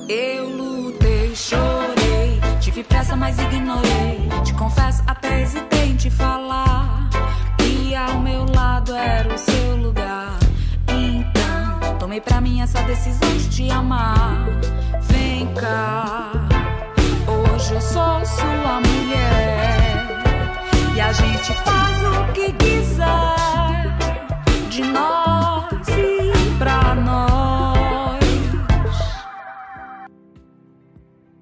Eu 0.08 0.48
lutei, 0.56 1.36
chorei, 1.36 2.40
tive 2.62 2.82
pressa, 2.86 3.14
mas 3.14 3.38
ignorei. 3.38 4.30
Te 4.46 4.54
confesso, 4.54 5.04
até 5.06 5.42
hesitei 5.42 5.90
em 5.90 5.98
te 5.98 6.10
falar. 6.10 7.10
E 7.60 7.94
ao 7.94 8.22
meu 8.22 8.46
lado 8.56 8.96
era 8.96 9.34
o 9.34 9.38
seu 9.38 9.73
tomei 12.14 12.22
pra 12.22 12.42
mim 12.42 12.62
essa 12.62 12.82
decisão 12.84 13.38
de 13.38 13.50
te 13.50 13.72
amar. 13.72 14.48
Vem 15.02 15.52
cá, 15.56 16.32
hoje 17.28 17.74
eu 17.74 17.82
sou 17.82 18.26
sua 18.26 18.82
mulher. 18.82 20.22
E 20.96 21.02
a 21.02 21.12
gente 21.12 21.54
faz 21.54 21.98
o 22.04 22.34
que 22.34 22.52
quiser 22.54 23.98
de 24.70 24.84
nós 24.84 25.88
e 25.90 26.58
pra 26.60 26.94
nós. 26.96 28.24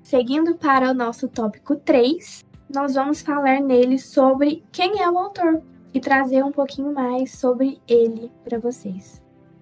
Seguindo 0.03 0.55
para 0.55 0.91
o 0.91 0.93
nosso 0.93 1.27
tópico 1.27 1.75
3, 1.75 2.45
nós 2.73 2.93
vamos 2.93 3.21
falar 3.21 3.59
nele 3.59 3.99
sobre 3.99 4.63
quem 4.71 5.01
é 5.01 5.09
o 5.09 5.17
autor 5.17 5.61
e 5.93 5.99
trazer 5.99 6.43
um 6.43 6.51
pouquinho 6.51 6.93
mais 6.93 7.33
sobre 7.33 7.81
ele 7.87 8.31
para 8.45 8.57
vocês. 8.57 9.20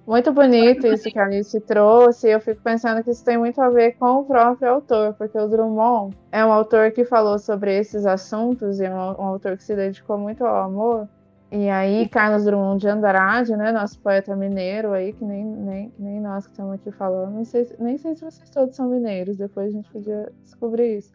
Muito 0.10 0.34
bonito 0.34 0.88
isso 0.88 1.08
que 1.12 1.20
a 1.20 1.26
Alice 1.26 1.62
trouxe. 1.62 2.28
Eu 2.28 2.40
fico 2.40 2.60
pensando 2.64 3.04
que 3.04 3.12
isso 3.12 3.24
tem 3.24 3.38
muito 3.38 3.62
a 3.62 3.70
ver 3.70 3.92
com 3.92 4.22
o 4.22 4.26
próprio 4.26 4.68
autor, 4.68 5.14
porque 5.14 5.38
o 5.38 5.48
Drummond 5.48 6.18
é 6.32 6.44
um 6.44 6.52
autor 6.52 6.90
que 6.90 7.06
falou 7.06 7.38
sobre 7.38 7.78
esses 7.78 8.08
assuntos 8.08 8.80
e 8.80 8.86
é 8.86 8.90
um, 8.90 8.96
um 8.96 9.26
autor 9.26 9.56
que 9.56 9.64
se 9.64 9.76
dedicou 9.76 10.18
muito 10.18 10.44
ao 10.44 10.64
amor. 10.64 11.08
E 11.52 11.70
aí, 11.70 12.10
Carlos 12.10 12.44
Drummond 12.44 12.82
de 12.82 12.88
Andrade, 12.88 13.56
né, 13.56 13.72
nosso 13.72 14.00
poeta 14.00 14.36
mineiro 14.36 14.94
aí, 14.94 15.14
que 15.14 15.24
nem, 15.24 15.46
nem, 15.46 15.94
nem 16.00 16.20
nós 16.20 16.48
que 16.48 16.54
estamos 16.54 16.74
aqui 16.74 16.92
falando, 16.92 17.36
não 17.36 17.46
sei, 17.46 17.70
nem 17.78 17.96
sei 18.00 18.16
se 18.16 18.26
vocês 18.26 18.50
todos 18.50 18.76
são 18.76 18.90
mineiros, 18.90 19.38
depois 19.38 19.68
a 19.68 19.72
gente 19.72 19.92
podia 19.92 20.32
descobrir 20.44 20.98
isso. 20.98 21.14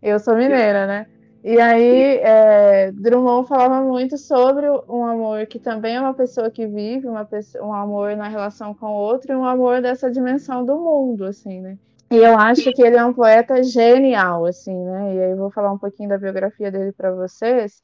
Eu 0.00 0.20
sou 0.20 0.36
mineira, 0.36 0.86
né? 0.86 1.08
E 1.48 1.60
aí, 1.60 2.18
é, 2.24 2.90
Drummond 2.90 3.46
falava 3.46 3.80
muito 3.80 4.18
sobre 4.18 4.66
um 4.88 5.04
amor 5.04 5.46
que 5.46 5.60
também 5.60 5.94
é 5.94 6.00
uma 6.00 6.12
pessoa 6.12 6.50
que 6.50 6.66
vive, 6.66 7.06
uma 7.06 7.24
pessoa, 7.24 7.64
um 7.64 7.72
amor 7.72 8.16
na 8.16 8.26
relação 8.26 8.74
com 8.74 8.86
o 8.86 8.96
outro 8.96 9.32
e 9.32 9.36
um 9.36 9.44
amor 9.44 9.80
dessa 9.80 10.10
dimensão 10.10 10.64
do 10.64 10.74
mundo, 10.74 11.24
assim, 11.24 11.60
né? 11.60 11.78
E 12.10 12.16
eu 12.16 12.36
acho 12.36 12.72
que 12.72 12.82
ele 12.82 12.96
é 12.96 13.04
um 13.04 13.14
poeta 13.14 13.62
genial, 13.62 14.44
assim, 14.44 14.74
né? 14.74 15.14
E 15.14 15.22
aí 15.22 15.30
eu 15.30 15.36
vou 15.36 15.48
falar 15.52 15.72
um 15.72 15.78
pouquinho 15.78 16.08
da 16.08 16.18
biografia 16.18 16.68
dele 16.68 16.90
para 16.90 17.12
vocês. 17.14 17.80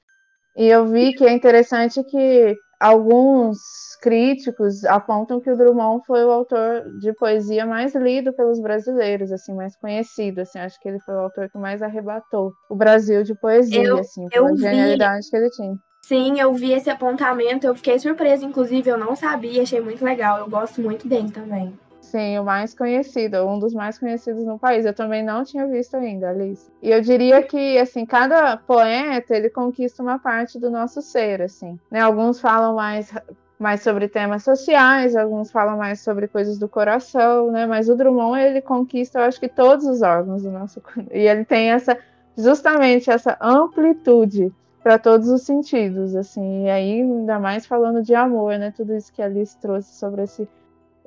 E 0.56 0.66
eu 0.66 0.84
vi 0.88 1.12
que 1.12 1.24
é 1.24 1.32
interessante 1.32 2.02
que 2.02 2.56
alguns 2.82 3.58
críticos 4.00 4.84
apontam 4.84 5.40
que 5.40 5.50
o 5.50 5.56
Drummond 5.56 6.04
foi 6.04 6.24
o 6.24 6.30
autor 6.32 6.82
de 6.98 7.12
poesia 7.14 7.64
mais 7.64 7.94
lido 7.94 8.32
pelos 8.34 8.60
brasileiros, 8.60 9.30
assim, 9.30 9.54
mais 9.54 9.76
conhecido, 9.76 10.40
assim, 10.40 10.58
acho 10.58 10.78
que 10.80 10.88
ele 10.88 10.98
foi 11.00 11.14
o 11.14 11.20
autor 11.20 11.48
que 11.48 11.56
mais 11.56 11.80
arrebatou 11.80 12.52
o 12.68 12.74
Brasil 12.74 13.22
de 13.22 13.34
poesia, 13.38 13.84
Eu- 13.84 13.98
assim, 13.98 14.28
pela 14.28 14.48
eu 14.50 14.56
vi. 14.56 14.62
genialidade 14.62 15.30
que 15.30 15.36
ele 15.36 15.50
tinha. 15.50 15.74
Sim, 16.04 16.40
eu 16.40 16.52
vi 16.52 16.72
esse 16.72 16.90
apontamento, 16.90 17.64
eu 17.64 17.76
fiquei 17.76 17.96
surpresa, 18.00 18.44
inclusive, 18.44 18.90
eu 18.90 18.98
não 18.98 19.14
sabia, 19.14 19.62
achei 19.62 19.80
muito 19.80 20.04
legal, 20.04 20.38
eu 20.40 20.50
gosto 20.50 20.80
muito 20.80 21.06
dele 21.06 21.30
também. 21.30 21.72
Sim, 22.12 22.38
o 22.38 22.44
mais 22.44 22.74
conhecido, 22.74 23.38
um 23.46 23.58
dos 23.58 23.72
mais 23.72 23.98
conhecidos 23.98 24.44
no 24.44 24.58
país. 24.58 24.84
Eu 24.84 24.92
também 24.92 25.24
não 25.24 25.42
tinha 25.44 25.66
visto 25.66 25.96
ainda, 25.96 26.28
Alice. 26.28 26.70
E 26.82 26.90
eu 26.90 27.00
diria 27.00 27.42
que, 27.42 27.78
assim, 27.78 28.04
cada 28.04 28.54
poeta, 28.54 29.34
ele 29.34 29.48
conquista 29.48 30.02
uma 30.02 30.18
parte 30.18 30.58
do 30.58 30.70
nosso 30.70 31.00
ser, 31.00 31.40
assim. 31.40 31.80
Né? 31.90 32.00
Alguns 32.00 32.38
falam 32.38 32.74
mais, 32.74 33.10
mais 33.58 33.80
sobre 33.80 34.08
temas 34.08 34.44
sociais, 34.44 35.16
alguns 35.16 35.50
falam 35.50 35.78
mais 35.78 36.00
sobre 36.02 36.28
coisas 36.28 36.58
do 36.58 36.68
coração, 36.68 37.50
né? 37.50 37.64
Mas 37.64 37.88
o 37.88 37.96
Drummond, 37.96 38.38
ele 38.38 38.60
conquista, 38.60 39.18
eu 39.18 39.24
acho 39.24 39.40
que 39.40 39.48
todos 39.48 39.86
os 39.86 40.02
órgãos 40.02 40.42
do 40.42 40.50
nosso... 40.50 40.82
E 41.10 41.20
ele 41.20 41.46
tem 41.46 41.70
essa, 41.70 41.96
justamente 42.36 43.10
essa 43.10 43.38
amplitude 43.40 44.52
para 44.82 44.98
todos 44.98 45.28
os 45.30 45.44
sentidos, 45.44 46.14
assim. 46.14 46.66
E 46.66 46.68
aí, 46.68 47.00
ainda 47.00 47.38
mais 47.38 47.64
falando 47.64 48.02
de 48.02 48.14
amor, 48.14 48.58
né? 48.58 48.70
Tudo 48.70 48.94
isso 48.94 49.10
que 49.10 49.22
a 49.22 49.24
Alice 49.24 49.58
trouxe 49.58 49.94
sobre 49.94 50.24
esse 50.24 50.46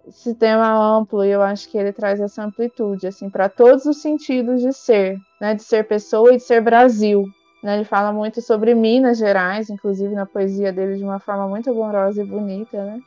esse 0.07 0.35
tema 0.35 0.71
amplo 0.71 1.25
e 1.25 1.29
eu 1.29 1.41
acho 1.41 1.69
que 1.69 1.77
ele 1.77 1.91
traz 1.91 2.19
essa 2.19 2.43
amplitude 2.43 3.07
assim 3.07 3.29
para 3.29 3.49
todos 3.49 3.85
os 3.85 4.01
sentidos 4.01 4.61
de 4.61 4.71
ser, 4.71 5.17
né, 5.41 5.55
de 5.55 5.63
ser 5.63 5.87
pessoa 5.87 6.33
e 6.33 6.37
de 6.37 6.43
ser 6.43 6.61
Brasil. 6.61 7.25
Né? 7.63 7.75
Ele 7.75 7.83
fala 7.83 8.11
muito 8.11 8.41
sobre 8.41 8.75
Minas 8.75 9.17
Gerais, 9.17 9.69
inclusive 9.69 10.13
na 10.13 10.25
poesia 10.25 10.71
dele 10.71 10.97
de 10.97 11.03
uma 11.03 11.19
forma 11.19 11.47
muito 11.47 11.71
amorosa 11.71 12.21
e 12.21 12.25
bonita. 12.25 12.83
Né? 12.83 12.99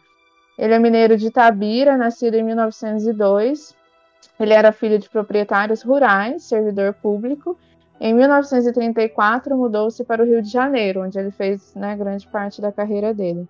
Ele 0.59 0.75
é 0.75 0.79
mineiro 0.79 1.17
de 1.17 1.29
Itabira, 1.29 1.97
nascido 1.97 2.35
em 2.35 2.43
1902. 2.43 3.77
Ele 4.41 4.53
era 4.53 4.73
filho 4.73 4.99
de 4.99 5.09
proprietários 5.09 5.83
rurais, 5.83 6.43
servidor 6.43 6.95
público. 6.95 7.57
Em 8.01 8.15
1934 8.15 9.57
mudou-se 9.57 10.03
para 10.05 10.23
o 10.23 10.27
Rio 10.27 10.43
de 10.43 10.49
Janeiro, 10.49 11.03
onde 11.03 11.19
ele 11.19 11.31
fez 11.31 11.75
né, 11.75 11.97
grande 11.97 12.27
parte 12.27 12.61
da 12.61 12.73
carreira 12.73 13.15
dele. 13.15 13.49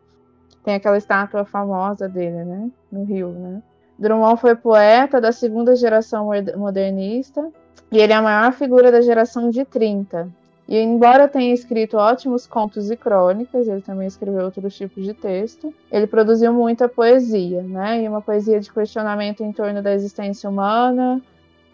Tem 0.64 0.74
aquela 0.74 0.98
estátua 0.98 1.44
famosa 1.44 2.08
dele, 2.08 2.44
né? 2.44 2.70
No 2.90 3.04
Rio, 3.04 3.30
né? 3.30 3.62
Drummond 3.98 4.40
foi 4.40 4.54
poeta 4.54 5.20
da 5.20 5.32
segunda 5.32 5.74
geração 5.74 6.26
moder- 6.26 6.56
modernista 6.56 7.50
e 7.90 7.98
ele 7.98 8.12
é 8.12 8.16
a 8.16 8.22
maior 8.22 8.52
figura 8.52 8.92
da 8.92 9.00
geração 9.00 9.50
de 9.50 9.64
30. 9.64 10.28
E 10.68 10.78
embora 10.78 11.26
tenha 11.26 11.54
escrito 11.54 11.96
ótimos 11.96 12.46
contos 12.46 12.90
e 12.90 12.96
crônicas, 12.96 13.66
ele 13.66 13.80
também 13.80 14.06
escreveu 14.06 14.44
outros 14.44 14.76
tipos 14.76 15.02
de 15.02 15.14
texto, 15.14 15.74
ele 15.90 16.06
produziu 16.06 16.52
muita 16.52 16.86
poesia, 16.86 17.62
né? 17.62 18.02
E 18.02 18.08
uma 18.08 18.20
poesia 18.20 18.60
de 18.60 18.70
questionamento 18.70 19.42
em 19.42 19.50
torno 19.50 19.82
da 19.82 19.94
existência 19.94 20.48
humana, 20.48 21.22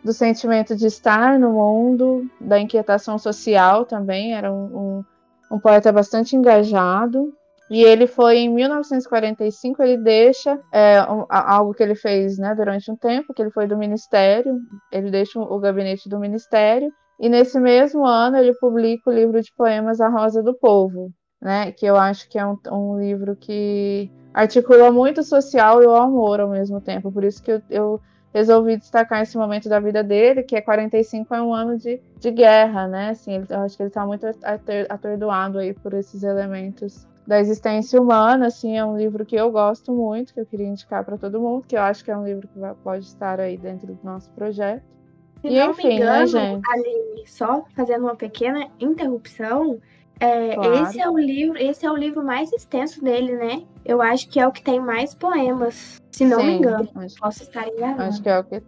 do 0.04 0.12
sentimento 0.12 0.76
de 0.76 0.86
estar 0.86 1.38
no 1.40 1.54
mundo, 1.54 2.30
da 2.40 2.60
inquietação 2.60 3.18
social 3.18 3.84
também, 3.84 4.34
era 4.34 4.52
um, 4.52 4.64
um, 4.64 5.04
um 5.56 5.58
poeta 5.58 5.90
bastante 5.90 6.36
engajado. 6.36 7.34
E 7.70 7.82
ele 7.82 8.06
foi 8.06 8.38
em 8.38 8.48
1945, 8.52 9.82
ele 9.82 9.96
deixa 9.96 10.60
é, 10.70 11.00
um- 11.10 11.24
algo 11.30 11.72
que 11.72 11.82
ele 11.82 11.94
fez 11.94 12.36
né, 12.38 12.54
durante 12.54 12.90
um 12.90 12.96
tempo, 12.96 13.32
que 13.32 13.40
ele 13.40 13.50
foi 13.50 13.66
do 13.66 13.76
Ministério, 13.76 14.58
ele 14.92 15.10
deixa 15.10 15.40
o 15.40 15.58
gabinete 15.58 16.08
do 16.08 16.18
Ministério, 16.20 16.92
e 17.18 17.28
nesse 17.28 17.58
mesmo 17.58 18.04
ano 18.04 18.36
ele 18.36 18.52
publica 18.58 19.08
o 19.08 19.12
livro 19.12 19.40
de 19.40 19.52
poemas 19.56 20.00
A 20.00 20.08
Rosa 20.08 20.42
do 20.42 20.54
Povo, 20.54 21.10
né, 21.40 21.72
que 21.72 21.86
eu 21.86 21.96
acho 21.96 22.28
que 22.28 22.38
é 22.38 22.46
um, 22.46 22.56
um 22.70 22.98
livro 22.98 23.34
que 23.34 24.10
articula 24.34 24.92
muito 24.92 25.20
o 25.20 25.24
social 25.24 25.82
e 25.82 25.86
o 25.86 25.94
amor 25.94 26.40
ao 26.40 26.50
mesmo 26.50 26.80
tempo, 26.80 27.10
por 27.10 27.24
isso 27.24 27.42
que 27.42 27.52
eu, 27.52 27.62
eu 27.70 28.00
resolvi 28.32 28.76
destacar 28.76 29.22
esse 29.22 29.38
momento 29.38 29.68
da 29.68 29.80
vida 29.80 30.02
dele, 30.02 30.42
que 30.42 30.56
é 30.56 30.60
45 30.60 31.34
é 31.34 31.40
um 31.40 31.54
ano 31.54 31.78
de, 31.78 31.98
de 32.18 32.30
guerra, 32.30 32.86
né, 32.88 33.10
assim, 33.10 33.42
eu 33.48 33.60
acho 33.60 33.76
que 33.76 33.82
ele 33.84 33.88
está 33.88 34.04
muito 34.04 34.26
ator- 34.26 34.86
atordoado 34.90 35.58
aí 35.58 35.72
por 35.72 35.94
esses 35.94 36.22
elementos 36.22 37.06
da 37.26 37.40
existência 37.40 38.00
humana, 38.00 38.46
assim, 38.46 38.76
é 38.76 38.84
um 38.84 38.96
livro 38.96 39.24
que 39.24 39.34
eu 39.36 39.50
gosto 39.50 39.92
muito, 39.92 40.34
que 40.34 40.40
eu 40.40 40.46
queria 40.46 40.66
indicar 40.66 41.04
para 41.04 41.16
todo 41.16 41.40
mundo, 41.40 41.64
que 41.66 41.76
eu 41.76 41.80
acho 41.82 42.04
que 42.04 42.10
é 42.10 42.16
um 42.16 42.24
livro 42.24 42.46
que 42.48 42.60
pode 42.82 43.04
estar 43.06 43.40
aí 43.40 43.56
dentro 43.56 43.94
do 43.94 43.98
nosso 44.04 44.30
projeto. 44.32 44.82
Se 45.40 45.48
E 45.48 45.58
não 45.58 45.70
enfim, 45.70 45.88
me 45.88 45.94
engano, 45.96 46.12
né, 46.12 46.26
gente? 46.26 46.62
Aline, 46.70 47.26
só 47.26 47.64
fazendo 47.74 48.02
uma 48.04 48.16
pequena 48.16 48.68
interrupção, 48.78 49.78
é, 50.20 50.54
Claro. 50.54 50.74
esse 50.82 51.00
é 51.00 51.08
o 51.08 51.18
livro, 51.18 51.58
esse 51.58 51.84
é 51.84 51.90
o 51.90 51.96
livro 51.96 52.22
mais 52.22 52.52
extenso 52.52 53.02
dele, 53.02 53.36
né? 53.36 53.62
Eu 53.84 54.00
acho 54.00 54.28
que 54.28 54.38
é 54.38 54.46
o 54.46 54.52
que 54.52 54.62
tem 54.62 54.80
mais 54.80 55.14
poemas, 55.14 56.00
se 56.10 56.24
não 56.24 56.38
me 56.38 56.52
Sim, 56.52 56.58
engano. 56.58 56.88
Acho, 56.94 57.16
Posso 57.16 57.42
estar 57.42 57.66
enganada. 57.68 58.04
acho 58.06 58.22
que 58.22 58.28
é 58.28 58.38
o 58.38 58.44
que. 58.44 58.62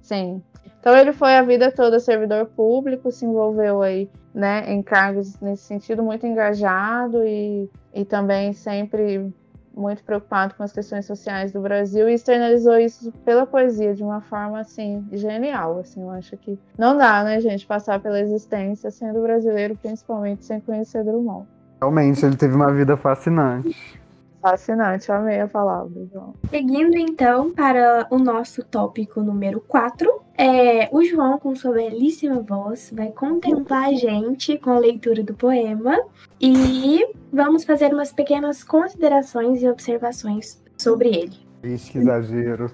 Sim. 0.00 0.42
Então 0.80 0.96
ele 0.96 1.12
foi 1.12 1.34
a 1.36 1.42
vida 1.42 1.70
toda 1.70 1.98
servidor 2.00 2.46
público, 2.46 3.10
se 3.12 3.24
envolveu 3.24 3.80
aí, 3.82 4.10
né, 4.34 4.72
em 4.72 4.82
cargos 4.82 5.38
nesse 5.40 5.64
sentido 5.64 6.02
muito 6.02 6.26
engajado 6.26 7.24
e, 7.24 7.68
e 7.94 8.04
também 8.04 8.52
sempre 8.52 9.32
muito 9.74 10.04
preocupado 10.04 10.54
com 10.54 10.62
as 10.62 10.72
questões 10.72 11.06
sociais 11.06 11.52
do 11.52 11.60
Brasil 11.60 12.08
e 12.08 12.14
externalizou 12.14 12.78
isso 12.78 13.10
pela 13.24 13.46
poesia 13.46 13.94
de 13.94 14.02
uma 14.02 14.20
forma 14.20 14.60
assim 14.60 15.06
genial, 15.12 15.78
assim, 15.78 16.02
eu 16.02 16.10
acho 16.10 16.36
que 16.36 16.58
não 16.78 16.96
dá, 16.96 17.24
né, 17.24 17.40
gente, 17.40 17.66
passar 17.66 17.98
pela 18.00 18.20
existência 18.20 18.90
sendo 18.90 19.22
brasileiro, 19.22 19.76
principalmente 19.76 20.44
sem 20.44 20.60
conhecer 20.60 21.04
Drummond. 21.04 21.46
Realmente, 21.80 22.24
ele 22.24 22.36
teve 22.36 22.54
uma 22.54 22.72
vida 22.72 22.96
fascinante. 22.96 24.00
Fascinante, 24.42 25.08
eu 25.08 25.14
amei 25.14 25.40
a 25.40 25.46
palavra, 25.46 26.04
João. 26.12 26.34
Seguindo 26.50 26.96
então 26.98 27.52
para 27.54 28.08
o 28.10 28.18
nosso 28.18 28.64
tópico 28.64 29.20
número 29.22 29.60
4, 29.60 30.20
é, 30.36 30.88
o 30.90 31.04
João, 31.04 31.38
com 31.38 31.54
sua 31.54 31.72
belíssima 31.74 32.40
voz, 32.42 32.90
vai 32.92 33.12
contemplar 33.12 33.84
a 33.90 33.92
gente 33.92 34.58
com 34.58 34.70
a 34.72 34.78
leitura 34.80 35.22
do 35.22 35.32
poema 35.32 35.96
e 36.40 37.06
vamos 37.32 37.62
fazer 37.62 37.94
umas 37.94 38.12
pequenas 38.12 38.64
considerações 38.64 39.62
e 39.62 39.68
observações 39.68 40.60
sobre 40.76 41.08
ele. 41.10 41.36
Ixi, 41.62 41.92
que 41.92 41.98
exagero. 41.98 42.68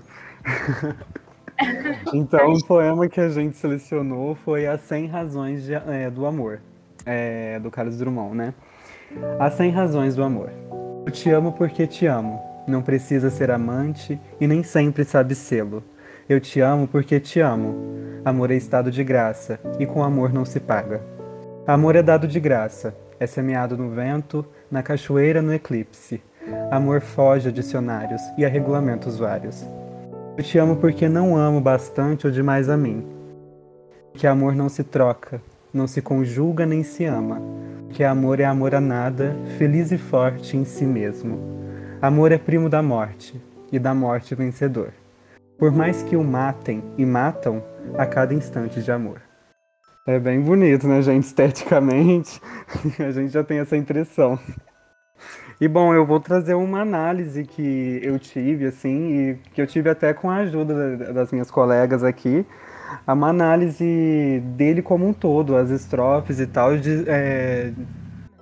então, 2.15 2.53
o 2.53 2.65
poema 2.67 3.09
que 3.09 3.21
a 3.21 3.29
gente 3.29 3.57
selecionou 3.57 4.35
foi 4.35 4.67
As 4.67 4.81
100 4.83 5.07
Razões 5.09 5.65
de- 5.65 5.75
é, 5.75 6.09
do 6.11 6.25
Amor. 6.25 6.61
é, 7.05 7.59
do 7.61 7.71
Carlos 7.71 7.99
Drummond, 7.99 8.35
né? 8.37 8.55
As 9.39 9.55
100 9.55 9.71
razões 9.71 10.15
do 10.17 10.23
amor. 10.23 10.51
Eu 11.09 11.13
te 11.13 11.31
amo 11.31 11.53
porque 11.53 11.87
te 11.87 12.05
amo. 12.05 12.39
Não 12.67 12.83
precisa 12.83 13.31
ser 13.31 13.51
amante 13.51 14.21
e 14.39 14.47
nem 14.47 14.63
sempre 14.63 15.07
sabe 15.07 15.35
sê-lo. 15.35 15.83
Eu 16.29 16.39
te 16.39 16.61
amo 16.61 16.87
porque 16.87 17.19
te 17.19 17.41
amo. 17.41 17.75
Amor 18.23 18.51
é 18.51 18.57
estado 18.57 18.91
de 18.91 19.03
graça 19.03 19.59
e 19.81 19.87
com 19.87 20.05
amor 20.05 20.35
não 20.35 20.45
se 20.45 20.61
paga. 20.61 21.01
Amor 21.67 21.97
é 21.97 22.03
dado 22.03 22.29
de 22.29 22.39
graça, 22.39 22.95
é 23.19 23.27
semeado 23.27 23.75
no 23.75 23.89
vento, 23.89 24.45
na 24.71 24.83
cachoeira, 24.83 25.41
no 25.41 25.55
eclipse. 25.55 26.23
Amor 26.71 27.01
foge 27.01 27.49
a 27.49 27.53
dicionários 27.53 28.21
e 28.37 28.45
a 28.45 28.49
regulamentos 28.51 29.19
vários. 29.19 29.65
Eu 30.37 30.45
te 30.45 30.59
amo 30.59 30.77
porque 30.77 31.09
não 31.09 31.39
amo 31.39 31.59
bastante 31.59 32.27
ou 32.27 32.31
demais 32.31 32.69
a 32.69 32.77
mim. 32.77 33.03
Que 34.13 34.27
amor 34.27 34.55
não 34.55 34.69
se 34.69 34.85
troca, 34.85 35.41
não 35.73 35.87
se 35.87 36.03
conjuga 36.03 36.67
nem 36.67 36.83
se 36.83 37.07
ama. 37.07 37.41
Que 37.91 38.05
amor 38.05 38.39
é 38.39 38.45
amor 38.45 38.75
a 38.75 38.81
nada, 38.81 39.35
feliz 39.57 39.91
e 39.91 39.99
forte 39.99 40.57
em 40.57 40.65
si 40.65 40.85
mesmo. 40.85 41.39
Amor 42.01 42.33
é 42.33 42.39
primo 42.39 42.69
da 42.69 42.83
morte, 42.83 43.41
e 43.73 43.79
da 43.79 43.95
morte 43.95 44.35
vencedor. 44.35 44.93
Por 45.59 45.73
mais 45.73 46.03
que 46.03 46.17
o 46.17 46.23
matem 46.23 46.83
e 46.97 47.05
matam 47.05 47.63
a 47.97 48.07
cada 48.07 48.33
instante 48.35 48.81
de 48.83 48.93
amor. 48.93 49.21
É 50.07 50.19
bem 50.19 50.41
bonito, 50.41 50.87
né, 50.87 51.03
gente? 51.03 51.25
Esteticamente, 51.25 52.41
a 52.99 53.11
gente 53.11 53.33
já 53.33 53.43
tem 53.43 53.59
essa 53.59 53.77
impressão. 53.77 54.39
E 55.61 55.67
bom, 55.67 55.93
eu 55.93 56.07
vou 56.07 56.21
trazer 56.21 56.55
uma 56.55 56.81
análise 56.81 57.45
que 57.45 58.01
eu 58.03 58.19
tive, 58.19 58.67
assim, 58.67 59.31
e 59.31 59.35
que 59.53 59.61
eu 59.61 59.67
tive 59.67 59.91
até 59.91 60.15
com 60.15 60.31
a 60.31 60.37
ajuda 60.37 60.97
das 61.13 61.33
minhas 61.33 61.51
colegas 61.51 62.05
aqui, 62.05 62.47
uma 63.07 63.29
análise 63.29 64.43
dele 64.57 64.83
como 64.83 65.07
um 65.07 65.13
todo, 65.13 65.57
as 65.57 65.71
estrofes 65.71 66.41
e 66.41 66.47
tal, 66.47 66.77
de, 66.77 67.05
é, 67.07 67.73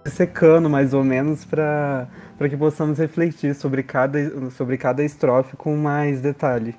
secando 0.07 0.69
mais 0.69 0.95
ou 0.95 1.05
menos 1.05 1.45
para 1.45 2.09
que 2.49 2.57
possamos 2.57 2.99
refletir 2.99 3.55
sobre 3.55 3.83
cada, 3.83 4.51
sobre 4.51 4.77
cada 4.77 5.05
estrofe 5.05 5.57
com 5.57 5.77
mais 5.77 6.21
detalhe. 6.21 6.75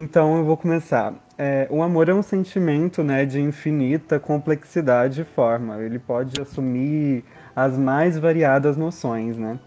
Então 0.00 0.38
eu 0.38 0.44
vou 0.44 0.56
começar. 0.56 1.14
É, 1.36 1.66
o 1.70 1.82
amor 1.82 2.08
é 2.08 2.14
um 2.14 2.22
sentimento 2.22 3.02
né, 3.02 3.24
de 3.24 3.40
infinita 3.40 4.20
complexidade 4.20 5.22
e 5.22 5.24
forma. 5.24 5.82
Ele 5.82 5.98
pode 5.98 6.40
assumir 6.40 7.24
as 7.54 7.76
mais 7.76 8.16
variadas 8.16 8.76
noções. 8.76 9.36
Né? 9.36 9.58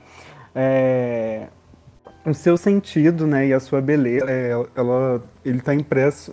É, 0.56 1.48
o 2.26 2.34
seu 2.34 2.56
sentido 2.56 3.28
né, 3.28 3.48
e 3.48 3.54
a 3.54 3.60
sua 3.60 3.82
beleza, 3.82 4.26
é, 4.30 4.52
ela, 4.76 5.22
ele 5.44 5.58
está 5.58 5.74
impresso 5.74 6.32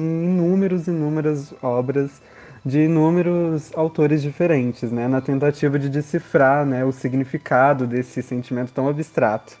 em 0.00 0.24
inúmeras, 0.24 0.88
inúmeras 0.88 1.54
obras 1.62 2.22
de 2.64 2.80
inúmeros 2.80 3.70
autores 3.74 4.22
diferentes, 4.22 4.92
né, 4.92 5.08
na 5.08 5.20
tentativa 5.20 5.78
de 5.78 5.88
decifrar 5.88 6.66
né, 6.66 6.84
o 6.84 6.92
significado 6.92 7.86
desse 7.86 8.22
sentimento 8.22 8.72
tão 8.72 8.88
abstrato. 8.88 9.58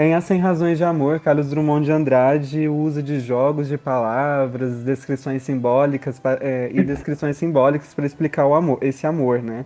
Em 0.00 0.14
As 0.14 0.24
Cem 0.24 0.38
Razões 0.38 0.78
de 0.78 0.84
Amor, 0.84 1.18
Carlos 1.18 1.50
Drummond 1.50 1.84
de 1.84 1.90
Andrade 1.90 2.68
usa 2.68 3.02
de 3.02 3.18
jogos 3.18 3.66
de 3.66 3.76
palavras, 3.76 4.84
descrições 4.84 5.42
simbólicas 5.42 6.20
é, 6.40 6.70
e 6.72 6.84
descrições 6.84 7.36
simbólicas 7.36 7.92
para 7.94 8.06
explicar 8.06 8.46
o 8.46 8.54
amor, 8.54 8.78
esse 8.80 9.08
amor, 9.08 9.42
né? 9.42 9.64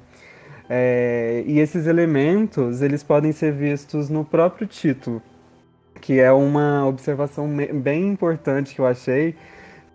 É, 0.71 1.45
e 1.47 1.61
esses 1.61 1.87
elementos 1.87 2.81
eles 2.81 3.03
podem 3.03 3.31
ser 3.31 3.53
vistos 3.53 4.09
no 4.09 4.25
próprio 4.25 4.67
título, 4.67 5.21
que 6.01 6.19
é 6.19 6.33
uma 6.33 6.87
observação 6.87 7.47
bem 7.75 8.09
importante 8.09 8.75
que 8.75 8.81
eu 8.81 8.87
achei, 8.87 9.37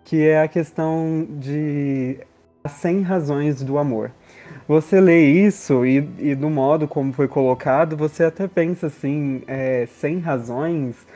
que 0.08 0.26
é 0.26 0.40
a 0.40 0.48
questão 0.48 1.26
de 1.28 2.18
as 2.64 2.72
100 2.72 3.02
razões 3.02 3.62
do 3.62 3.76
amor. 3.76 4.10
Você 4.66 5.02
lê 5.02 5.26
isso 5.26 5.84
e, 5.84 5.98
e 6.18 6.34
do 6.34 6.48
modo 6.48 6.88
como 6.88 7.12
foi 7.12 7.28
colocado, 7.28 7.94
você 7.94 8.24
até 8.24 8.48
pensa 8.48 8.86
assim, 8.86 9.42
é, 9.46 9.86
100 9.86 10.18
razões, 10.20 11.06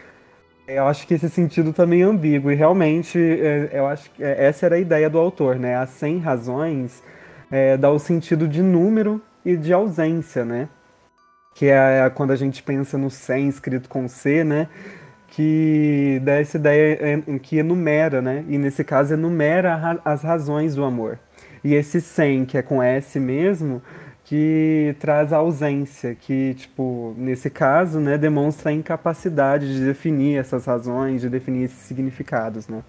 eu 0.68 0.86
acho 0.86 1.06
que 1.06 1.14
esse 1.14 1.30
sentido 1.30 1.70
está 1.70 1.86
meio 1.86 2.10
ambíguo, 2.10 2.52
e 2.52 2.54
realmente 2.54 3.18
é, 3.18 3.70
eu 3.72 3.86
acho 3.86 4.10
que 4.10 4.22
é, 4.22 4.44
essa 4.44 4.66
era 4.66 4.74
a 4.74 4.78
ideia 4.78 5.08
do 5.08 5.18
autor, 5.18 5.56
né? 5.56 5.74
As 5.74 5.88
100 5.88 6.18
razões 6.18 7.02
é, 7.50 7.78
dá 7.78 7.90
o 7.90 7.98
sentido 7.98 8.46
de 8.46 8.62
número 8.62 9.22
e 9.42 9.56
de 9.56 9.72
ausência, 9.72 10.44
né? 10.44 10.68
Que 11.54 11.66
é 11.68 12.10
quando 12.10 12.32
a 12.32 12.36
gente 12.36 12.62
pensa 12.62 12.98
no 12.98 13.08
100 13.08 13.48
escrito 13.48 13.88
com 13.88 14.06
C, 14.06 14.44
né? 14.44 14.68
Que 15.32 16.20
dá 16.22 16.32
essa 16.34 16.58
ideia 16.58 17.22
que 17.42 17.56
enumera, 17.56 18.20
né? 18.20 18.44
E 18.48 18.58
nesse 18.58 18.84
caso 18.84 19.14
enumera 19.14 19.98
as 20.04 20.22
razões 20.22 20.74
do 20.74 20.84
amor. 20.84 21.18
E 21.64 21.74
esse 21.74 22.02
sem, 22.02 22.44
que 22.44 22.58
é 22.58 22.62
com 22.62 22.82
S 22.82 23.18
mesmo, 23.18 23.80
que 24.24 24.94
traz 25.00 25.32
a 25.32 25.38
ausência, 25.38 26.14
que, 26.14 26.52
tipo, 26.52 27.14
nesse 27.16 27.48
caso, 27.48 27.98
né, 27.98 28.18
demonstra 28.18 28.70
a 28.70 28.74
incapacidade 28.74 29.72
de 29.72 29.82
definir 29.86 30.38
essas 30.38 30.66
razões, 30.66 31.22
de 31.22 31.30
definir 31.30 31.64
esses 31.64 31.78
significados, 31.78 32.68
né? 32.68 32.82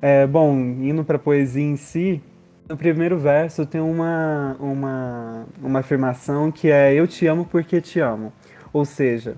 É, 0.00 0.26
bom, 0.26 0.56
indo 0.56 1.04
para 1.04 1.16
a 1.16 1.18
poesia 1.18 1.62
em 1.62 1.76
si, 1.76 2.22
no 2.66 2.76
primeiro 2.76 3.18
verso 3.18 3.66
tem 3.66 3.82
uma, 3.82 4.56
uma, 4.58 5.46
uma 5.62 5.80
afirmação 5.80 6.50
que 6.50 6.70
é 6.70 6.94
eu 6.94 7.06
te 7.06 7.26
amo 7.26 7.44
porque 7.44 7.82
te 7.82 8.00
amo. 8.00 8.32
Ou 8.72 8.86
seja, 8.86 9.36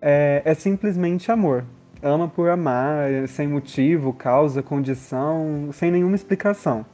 é, 0.00 0.42
é 0.44 0.54
simplesmente 0.54 1.30
amor. 1.30 1.64
Ama 2.02 2.28
por 2.28 2.48
amar, 2.48 3.26
sem 3.26 3.48
motivo, 3.48 4.12
causa, 4.12 4.62
condição, 4.62 5.70
sem 5.72 5.90
nenhuma 5.90 6.14
explicação. 6.14 6.86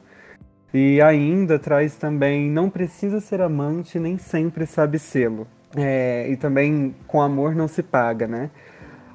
E 0.73 1.01
ainda 1.01 1.57
traz 1.57 1.95
também 1.95 2.49
não 2.49 2.69
precisa 2.69 3.19
ser 3.19 3.39
amante, 3.41 3.99
nem 3.99 4.17
sempre 4.17 4.65
sabe 4.65 4.99
sê-lo. 4.99 5.47
É, 5.75 6.27
e 6.29 6.35
também 6.35 6.95
com 7.07 7.21
amor 7.21 7.55
não 7.55 7.67
se 7.67 7.83
paga, 7.83 8.27
né? 8.27 8.49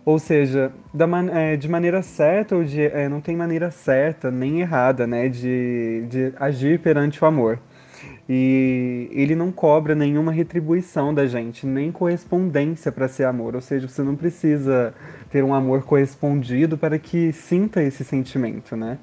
Ou 0.04 0.18
seja, 0.18 0.72
man 0.94 1.30
é, 1.30 1.56
de 1.56 1.68
maneira 1.68 2.02
certa 2.02 2.56
ou 2.56 2.64
de, 2.64 2.82
é, 2.82 3.08
não 3.08 3.20
tem 3.20 3.36
maneira 3.36 3.70
certa 3.70 4.30
nem 4.30 4.60
errada, 4.60 5.06
né, 5.06 5.28
de, 5.28 6.06
de 6.08 6.32
agir 6.38 6.80
perante 6.80 7.22
o 7.22 7.26
amor. 7.26 7.58
E 8.32 9.08
ele 9.10 9.34
não 9.34 9.50
cobra 9.50 9.92
nenhuma 9.92 10.30
retribuição 10.30 11.12
da 11.12 11.26
gente, 11.26 11.66
nem 11.66 11.90
correspondência 11.90 12.92
para 12.92 13.08
ser 13.08 13.24
amor. 13.24 13.56
Ou 13.56 13.60
seja, 13.60 13.88
você 13.88 14.04
não 14.04 14.14
precisa 14.14 14.94
ter 15.28 15.42
um 15.42 15.52
amor 15.52 15.82
correspondido 15.82 16.78
para 16.78 16.96
que 16.96 17.32
sinta 17.32 17.82
esse 17.82 18.04
sentimento, 18.04 18.76
né? 18.76 18.98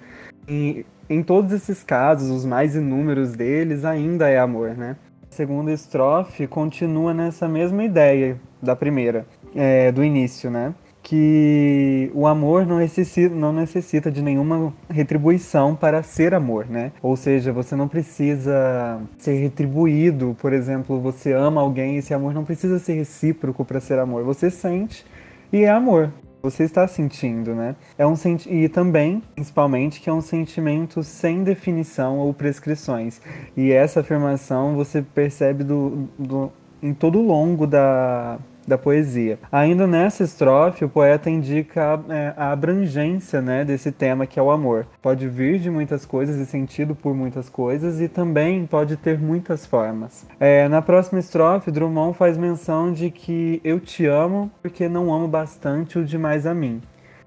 E 0.48 0.86
em 1.10 1.22
todos 1.22 1.52
esses 1.52 1.84
casos, 1.84 2.30
os 2.30 2.46
mais 2.46 2.74
inúmeros 2.78 3.34
deles, 3.34 3.84
ainda 3.84 4.30
é 4.30 4.40
amor, 4.40 4.78
né? 4.78 4.96
A 5.30 5.36
segunda 5.36 5.74
estrofe 5.74 6.48
continua 6.48 7.14
nessa 7.14 7.50
mesma 7.50 7.84
ideia 7.84 8.40
da 8.62 8.78
primeira, 8.78 9.26
é, 9.54 9.92
do 9.92 10.06
início, 10.06 10.50
né? 10.50 10.74
Que 11.08 12.12
o 12.14 12.28
amor 12.28 12.66
não 12.66 12.80
necessita, 12.80 13.34
não 13.34 13.54
necessita 13.54 14.12
de 14.12 14.22
nenhuma 14.22 14.74
retribuição 14.90 15.74
para 15.74 16.04
ser 16.04 16.34
amor, 16.34 16.68
né? 16.70 16.92
Ou 17.02 17.16
seja, 17.16 17.54
você 17.54 17.78
não 17.78 17.88
precisa 17.88 19.00
ser 19.18 19.40
retribuído, 19.40 20.36
por 20.42 20.52
exemplo, 20.52 21.00
você 21.00 21.32
ama 21.32 21.62
alguém, 21.62 21.96
esse 21.96 22.14
amor 22.14 22.34
não 22.34 22.44
precisa 22.44 22.78
ser 22.78 22.96
recíproco 22.96 23.64
para 23.64 23.80
ser 23.80 24.00
amor. 24.00 24.26
Você 24.26 24.52
sente 24.52 25.06
e 25.54 25.64
é 25.64 25.70
amor. 25.70 26.12
Você 26.44 26.64
está 26.64 26.86
sentindo, 26.86 27.56
né? 27.56 27.78
É 27.98 28.06
um 28.06 28.18
senti 28.18 28.54
e 28.54 28.68
também, 28.68 29.24
principalmente, 29.34 30.02
que 30.02 30.10
é 30.10 30.14
um 30.14 30.20
sentimento 30.20 31.04
sem 31.04 31.42
definição 31.42 32.18
ou 32.18 32.34
prescrições. 32.34 33.22
E 33.56 33.72
essa 33.72 34.02
afirmação 34.02 34.76
você 34.76 35.02
percebe 35.02 35.64
do, 35.64 36.10
do 36.20 36.52
em 36.84 36.94
todo 36.94 37.18
o 37.18 37.26
longo 37.26 37.66
da 37.66 38.38
da 38.68 38.78
poesia. 38.78 39.40
Ainda 39.52 39.88
nessa 39.88 40.24
estrofe, 40.24 40.84
o 40.84 40.90
poeta 40.90 41.30
indica 41.30 42.00
é, 42.10 42.34
a 42.36 42.52
abrangência 42.52 43.42
né, 43.42 43.64
desse 43.64 43.92
tema 43.92 44.28
que 44.28 44.38
é 44.38 44.44
o 44.44 44.52
amor. 44.52 44.86
Pode 45.02 45.28
vir 45.28 45.58
de 45.60 45.70
muitas 45.70 46.06
coisas 46.06 46.36
e 46.36 46.46
sentido 46.46 46.94
por 46.94 47.16
muitas 47.16 47.48
coisas 47.50 48.02
e 48.02 48.10
também 48.10 48.66
pode 48.66 48.98
ter 48.98 49.18
muitas 49.18 49.66
formas. 49.66 50.26
É, 50.40 50.68
na 50.68 50.82
próxima 50.82 51.20
estrofe, 51.20 51.72
Drummond 51.72 52.18
faz 52.18 52.38
menção 52.38 52.92
de 52.92 53.10
que 53.10 53.62
eu 53.64 53.80
te 53.80 54.06
amo 54.06 54.52
porque 54.62 54.90
não 54.90 55.14
amo 55.14 55.28
bastante 55.28 55.98
o 55.98 56.04
demais 56.04 56.46
a 56.46 56.54
mim. 56.54 56.82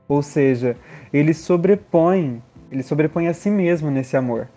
Ou 0.07 0.23
seja, 0.23 0.77
ele 1.13 1.33
sobrepõe, 1.33 2.43
ele 2.71 2.83
sobrepõe 2.83 3.29
a 3.29 3.35
si 3.35 3.49
mesmo 3.49 3.91
nesse 3.91 4.17
amor 4.17 4.49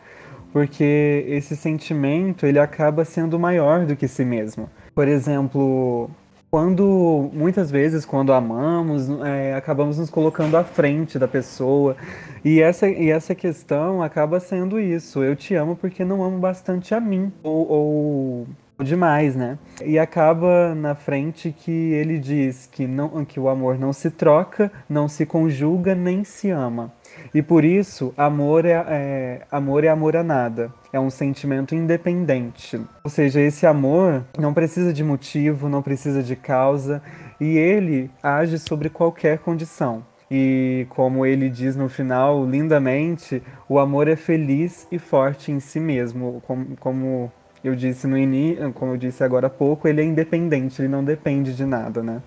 porque 0.51 1.25
esse 1.27 1.55
sentimento 1.55 2.45
ele 2.45 2.59
acaba 2.59 3.03
sendo 3.03 3.39
maior 3.39 3.87
do 3.87 3.95
que 3.95 4.07
si 4.07 4.23
mesmo. 4.23 4.69
Por 4.93 5.07
exemplo, 5.07 6.11
quando 6.53 7.31
muitas 7.33 7.71
vezes 7.71 8.05
quando 8.05 8.31
amamos 8.31 9.09
é, 9.25 9.55
acabamos 9.55 9.97
nos 9.97 10.11
colocando 10.11 10.55
à 10.55 10.63
frente 10.63 11.17
da 11.17 11.27
pessoa 11.27 11.97
e 12.45 12.61
essa 12.61 12.87
e 12.87 13.09
essa 13.09 13.33
questão 13.33 14.03
acaba 14.03 14.39
sendo 14.39 14.79
isso 14.79 15.23
eu 15.23 15.35
te 15.35 15.55
amo 15.55 15.75
porque 15.75 16.05
não 16.05 16.23
amo 16.23 16.37
bastante 16.37 16.93
a 16.93 16.99
mim 16.99 17.33
ou, 17.41 17.71
ou 17.71 18.47
demais, 18.83 19.35
né? 19.35 19.57
E 19.83 19.97
acaba 19.97 20.75
na 20.75 20.93
frente 20.93 21.51
que 21.51 21.71
ele 21.71 22.19
diz 22.19 22.67
que, 22.71 22.85
não, 22.85 23.23
que 23.23 23.39
o 23.39 23.47
amor 23.47 23.77
não 23.77 23.93
se 23.93 24.09
troca, 24.09 24.71
não 24.89 25.07
se 25.07 25.25
conjuga, 25.25 25.95
nem 25.95 26.23
se 26.23 26.49
ama. 26.49 26.91
E 27.33 27.41
por 27.41 27.65
isso, 27.65 28.13
amor 28.15 28.65
é, 28.65 28.73
é, 28.87 29.41
amor 29.51 29.83
é 29.83 29.89
amor 29.89 30.15
a 30.15 30.23
nada. 30.23 30.71
É 30.91 30.99
um 30.99 31.09
sentimento 31.09 31.73
independente. 31.73 32.79
Ou 33.03 33.09
seja, 33.09 33.41
esse 33.41 33.65
amor 33.65 34.23
não 34.37 34.53
precisa 34.53 34.93
de 34.93 35.03
motivo, 35.03 35.67
não 35.67 35.81
precisa 35.81 36.21
de 36.21 36.35
causa, 36.35 37.01
e 37.39 37.57
ele 37.57 38.11
age 38.21 38.59
sobre 38.59 38.89
qualquer 38.89 39.39
condição. 39.39 40.05
E 40.29 40.85
como 40.89 41.25
ele 41.25 41.49
diz 41.49 41.75
no 41.75 41.89
final, 41.89 42.45
lindamente, 42.45 43.41
o 43.67 43.79
amor 43.79 44.07
é 44.07 44.15
feliz 44.15 44.87
e 44.91 44.99
forte 44.99 45.51
em 45.51 45.59
si 45.59 45.79
mesmo. 45.79 46.41
Como, 46.45 46.75
como 46.77 47.31
eu 47.63 47.75
disse 47.75 48.07
no 48.07 48.17
início, 48.17 48.71
como 48.73 48.93
eu 48.93 48.97
disse 48.97 49.23
agora 49.23 49.47
há 49.47 49.49
pouco, 49.49 49.87
ele 49.87 50.01
é 50.01 50.03
independente, 50.03 50.81
ele 50.81 50.87
não 50.87 51.03
depende 51.03 51.55
de 51.55 51.65
nada, 51.65 52.03
né? 52.03 52.21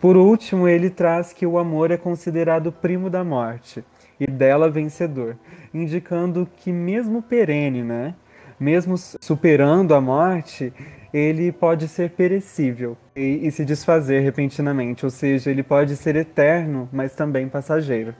Por 0.00 0.16
último, 0.16 0.66
ele 0.66 0.88
traz 0.88 1.32
que 1.32 1.46
o 1.46 1.58
amor 1.58 1.90
é 1.90 1.96
considerado 1.96 2.72
primo 2.72 3.10
da 3.10 3.22
morte 3.22 3.84
e 4.20 4.26
dela 4.26 4.70
vencedor, 4.70 5.36
indicando 5.72 6.46
que 6.58 6.70
mesmo 6.70 7.22
perene, 7.22 7.82
né, 7.82 8.14
mesmo 8.58 8.94
superando 8.98 9.94
a 9.94 10.00
morte, 10.00 10.72
ele 11.12 11.50
pode 11.50 11.88
ser 11.88 12.10
perecível 12.10 12.96
e, 13.16 13.46
e 13.46 13.50
se 13.50 13.64
desfazer 13.64 14.20
repentinamente, 14.20 15.04
ou 15.04 15.10
seja, 15.10 15.50
ele 15.50 15.62
pode 15.62 15.96
ser 15.96 16.14
eterno, 16.14 16.88
mas 16.92 17.14
também 17.14 17.48
passageiro. 17.48 18.14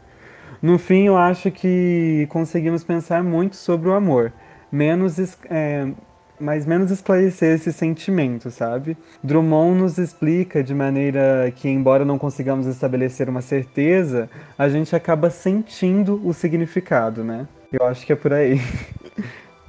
No 0.62 0.78
fim, 0.78 1.06
eu 1.06 1.16
acho 1.16 1.50
que 1.50 2.26
conseguimos 2.30 2.82
pensar 2.82 3.22
muito 3.22 3.56
sobre 3.56 3.88
o 3.88 3.92
amor, 3.92 4.32
menos 4.72 5.18
é, 5.48 5.88
mas 6.40 6.66
menos 6.66 6.90
esclarecer 6.90 7.54
esse 7.54 7.72
sentimento, 7.72 8.50
sabe? 8.50 8.96
Drummond 9.22 9.80
nos 9.80 9.98
explica 9.98 10.62
de 10.62 10.74
maneira 10.74 11.52
que, 11.54 11.68
embora 11.68 12.04
não 12.04 12.18
consigamos 12.18 12.66
estabelecer 12.66 13.28
uma 13.28 13.42
certeza, 13.42 14.30
a 14.58 14.68
gente 14.68 14.96
acaba 14.96 15.30
sentindo 15.30 16.20
o 16.24 16.32
significado, 16.32 17.22
né? 17.22 17.46
Eu 17.72 17.86
acho 17.86 18.04
que 18.04 18.12
é 18.12 18.16
por 18.16 18.32
aí. 18.32 18.60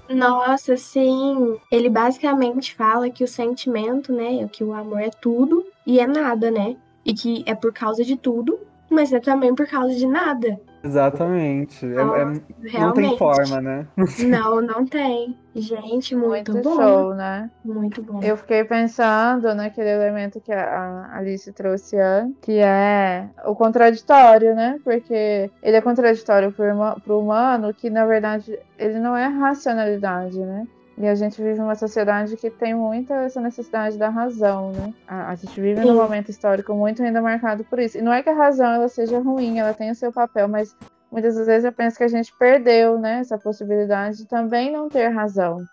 Nossa, 0.10 0.76
sim. 0.78 1.58
Ele 1.72 1.90
basicamente 1.90 2.74
fala 2.76 3.10
que 3.10 3.24
o 3.24 3.28
sentimento, 3.28 4.12
né, 4.12 4.48
que 4.52 4.64
o 4.64 4.74
amor 4.74 5.02
é 5.02 5.10
tudo 5.10 5.66
e 5.86 6.00
é 6.00 6.08
nada, 6.08 6.52
né? 6.52 6.76
E 7.06 7.14
que 7.14 7.44
é 7.46 7.56
por 7.56 7.74
causa 7.74 8.04
de 8.04 8.16
tudo, 8.16 8.60
mas 8.91 9.13
é 9.13 9.19
também 9.19 9.56
por 9.56 9.65
causa 9.65 9.95
de 9.95 10.06
nada. 10.06 10.60
Exatamente. 10.84 11.86
Nossa, 11.86 12.17
é, 12.17 12.75
é, 12.75 12.80
não 12.80 12.93
tem 12.93 13.17
forma, 13.17 13.62
né? 13.62 13.88
Não, 14.27 14.62
não 14.62 14.86
tem. 14.86 15.38
Gente, 15.54 16.15
muito, 16.15 16.54
muito 16.54 16.69
bom. 16.69 16.75
show, 16.75 17.13
né? 17.13 17.49
Muito 17.63 18.01
bom. 18.01 18.19
Eu 18.23 18.36
fiquei 18.36 18.63
pensando 18.63 19.54
naquele 19.54 19.89
elemento 19.89 20.39
que 20.39 20.51
a 20.51 21.10
Alice 21.13 21.51
trouxe 21.54 21.97
antes, 21.97 22.38
que 22.41 22.58
é 22.58 23.30
o 23.45 23.54
contraditório, 23.54 24.56
né? 24.56 24.80
Porque 24.84 25.51
ele 25.62 25.77
é 25.77 25.82
contraditório 25.82 26.51
para 26.51 27.13
o 27.13 27.19
humano, 27.19 27.73
que 27.73 27.89
na 27.89 28.06
verdade 28.06 28.58
ele 28.77 28.99
não 28.99 29.15
é 29.15 29.27
racionalidade, 29.27 30.39
né? 30.39 30.65
E 31.02 31.08
a 31.08 31.16
gente 31.16 31.42
vive 31.42 31.60
uma 31.60 31.74
sociedade 31.74 32.38
que 32.38 32.52
tem 32.52 32.76
muita 32.76 33.16
essa 33.24 33.42
necessidade 33.42 33.98
da 33.98 34.08
razão, 34.08 34.72
né? 34.72 34.94
A, 35.08 35.32
a 35.32 35.36
gente 35.36 35.60
vive 35.60 35.82
Sim. 35.82 35.88
num 35.88 35.96
momento 35.96 36.30
histórico 36.30 36.76
muito 36.76 37.02
ainda 37.02 37.20
marcado 37.20 37.64
por 37.64 37.80
isso. 37.80 37.98
E 37.98 38.04
não 38.04 38.14
é 38.14 38.22
que 38.22 38.30
a 38.30 38.36
razão 38.36 38.72
ela 38.72 38.88
seja 38.88 39.18
ruim, 39.18 39.58
ela 39.58 39.74
tem 39.74 39.90
o 39.90 39.96
seu 39.96 40.14
papel, 40.14 40.48
mas 40.48 40.76
muitas 41.12 41.36
vezes 41.36 41.66
eu 41.66 41.74
penso 41.74 41.98
que 41.98 42.04
a 42.04 42.08
gente 42.08 42.32
perdeu, 42.38 43.00
né, 43.00 43.20
essa 43.20 43.36
possibilidade 43.36 44.18
de 44.18 44.28
também 44.28 44.72
não 44.72 44.90
ter 44.90 45.08
razão. 45.08 45.66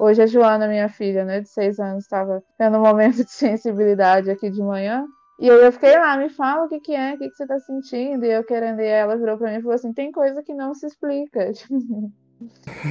Hoje 0.00 0.20
a 0.20 0.26
Joana, 0.26 0.66
minha 0.66 0.88
filha, 0.88 1.24
né, 1.24 1.40
de 1.40 1.48
seis 1.48 1.78
anos, 1.78 2.02
estava 2.02 2.42
tendo 2.58 2.76
um 2.76 2.82
momento 2.82 3.18
de 3.24 3.30
sensibilidade 3.30 4.32
aqui 4.32 4.50
de 4.50 4.60
manhã. 4.60 5.06
E 5.38 5.48
aí 5.48 5.64
eu 5.64 5.70
fiquei 5.70 5.96
lá, 5.96 6.16
me 6.16 6.28
fala 6.28 6.64
o 6.64 6.68
que, 6.68 6.80
que 6.80 6.94
é, 6.94 7.14
o 7.14 7.18
que, 7.18 7.28
que 7.28 7.36
você 7.36 7.44
está 7.44 7.60
sentindo. 7.60 8.24
E 8.24 8.32
eu 8.32 8.42
querendo, 8.42 8.80
e 8.80 8.86
ela 8.86 9.16
virou 9.16 9.38
para 9.38 9.50
mim 9.50 9.58
e 9.58 9.62
falou 9.62 9.74
assim: 9.74 9.92
tem 9.92 10.10
coisa 10.10 10.42
que 10.42 10.54
não 10.54 10.74
se 10.74 10.86
explica. 10.86 11.52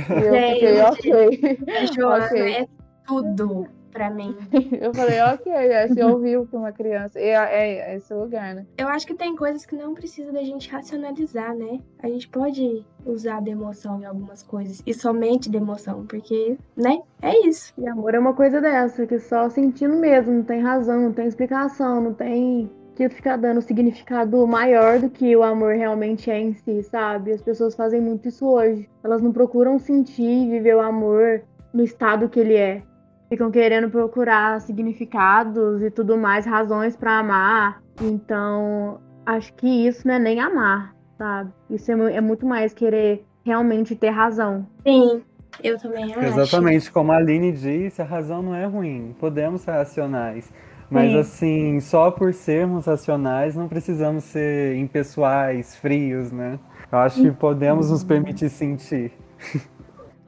Eu 0.09 0.31
Gente, 0.31 0.53
fiquei, 0.53 0.81
ok. 0.81 1.59
Joana 1.93 2.25
okay. 2.25 2.53
é 2.53 2.67
tudo 3.05 3.67
pra 3.91 4.09
mim. 4.09 4.35
eu 4.79 4.93
falei, 4.93 5.21
ok, 5.21 5.51
é, 5.51 5.87
se 5.87 6.01
ouviu 6.03 6.47
que 6.47 6.55
uma 6.55 6.71
criança. 6.71 7.19
É, 7.19 7.31
é, 7.31 7.93
é, 7.93 7.97
esse 7.97 8.13
lugar, 8.13 8.55
né? 8.55 8.65
Eu 8.77 8.87
acho 8.87 9.05
que 9.05 9.13
tem 9.13 9.35
coisas 9.35 9.65
que 9.65 9.75
não 9.75 9.93
precisa 9.93 10.31
da 10.31 10.41
gente 10.41 10.69
racionalizar, 10.69 11.55
né? 11.55 11.79
A 12.01 12.07
gente 12.07 12.27
pode 12.27 12.85
usar 13.05 13.41
da 13.41 13.51
emoção 13.51 13.99
em 14.01 14.05
algumas 14.05 14.41
coisas. 14.41 14.81
E 14.85 14.93
somente 14.93 15.49
da 15.49 15.57
emoção, 15.57 16.05
porque, 16.05 16.57
né? 16.75 16.99
É 17.21 17.47
isso. 17.47 17.73
E 17.77 17.87
amor 17.87 18.15
é 18.15 18.19
uma 18.19 18.33
coisa 18.33 18.59
dessa, 18.59 19.05
que 19.05 19.19
só 19.19 19.49
sentindo 19.49 19.95
mesmo, 19.97 20.33
não 20.33 20.43
tem 20.43 20.61
razão, 20.61 20.99
não 21.01 21.13
tem 21.13 21.27
explicação, 21.27 22.01
não 22.01 22.13
tem 22.13 22.69
que 23.09 23.15
ficar 23.15 23.37
dando 23.37 23.61
significado 23.61 24.45
maior 24.45 24.99
do 24.99 25.09
que 25.09 25.35
o 25.35 25.43
amor 25.43 25.75
realmente 25.75 26.29
é 26.29 26.39
em 26.39 26.53
si, 26.53 26.83
sabe? 26.83 27.31
As 27.31 27.41
pessoas 27.41 27.75
fazem 27.75 28.01
muito 28.01 28.27
isso 28.27 28.45
hoje. 28.45 28.89
Elas 29.03 29.21
não 29.21 29.31
procuram 29.31 29.79
sentir 29.79 30.23
e 30.23 30.49
viver 30.49 30.75
o 30.75 30.81
amor 30.81 31.41
no 31.73 31.83
estado 31.83 32.29
que 32.29 32.39
ele 32.39 32.55
é. 32.55 32.83
Ficam 33.29 33.49
querendo 33.49 33.89
procurar 33.89 34.59
significados 34.61 35.81
e 35.81 35.89
tudo 35.89 36.17
mais, 36.17 36.45
razões 36.45 36.95
para 36.95 37.19
amar. 37.19 37.81
Então, 38.01 38.99
acho 39.25 39.53
que 39.53 39.87
isso 39.87 40.07
não 40.07 40.15
é 40.15 40.19
nem 40.19 40.39
amar, 40.39 40.95
sabe? 41.17 41.51
Isso 41.69 41.91
é, 41.91 42.15
é 42.15 42.21
muito 42.21 42.45
mais 42.45 42.73
querer 42.73 43.25
realmente 43.43 43.95
ter 43.95 44.09
razão. 44.09 44.67
Sim, 44.85 45.23
eu 45.63 45.79
também 45.79 46.13
acho. 46.13 46.25
Exatamente, 46.25 46.91
como 46.91 47.11
a 47.11 47.17
Aline 47.17 47.51
disse, 47.51 48.01
a 48.01 48.05
razão 48.05 48.41
não 48.41 48.55
é 48.55 48.65
ruim. 48.65 49.15
Podemos 49.19 49.61
ser 49.61 49.71
racionais. 49.71 50.51
Mas 50.91 51.11
Sim. 51.11 51.17
assim, 51.19 51.79
só 51.79 52.11
por 52.11 52.33
sermos 52.33 52.85
racionais, 52.85 53.55
não 53.55 53.69
precisamos 53.69 54.25
ser 54.25 54.75
impessoais, 54.75 55.73
frios, 55.77 56.33
né? 56.33 56.59
Eu 56.91 56.97
acho 56.97 57.21
que 57.21 57.31
podemos 57.31 57.89
nos 57.89 58.03
permitir 58.03 58.49
sentir. 58.49 59.13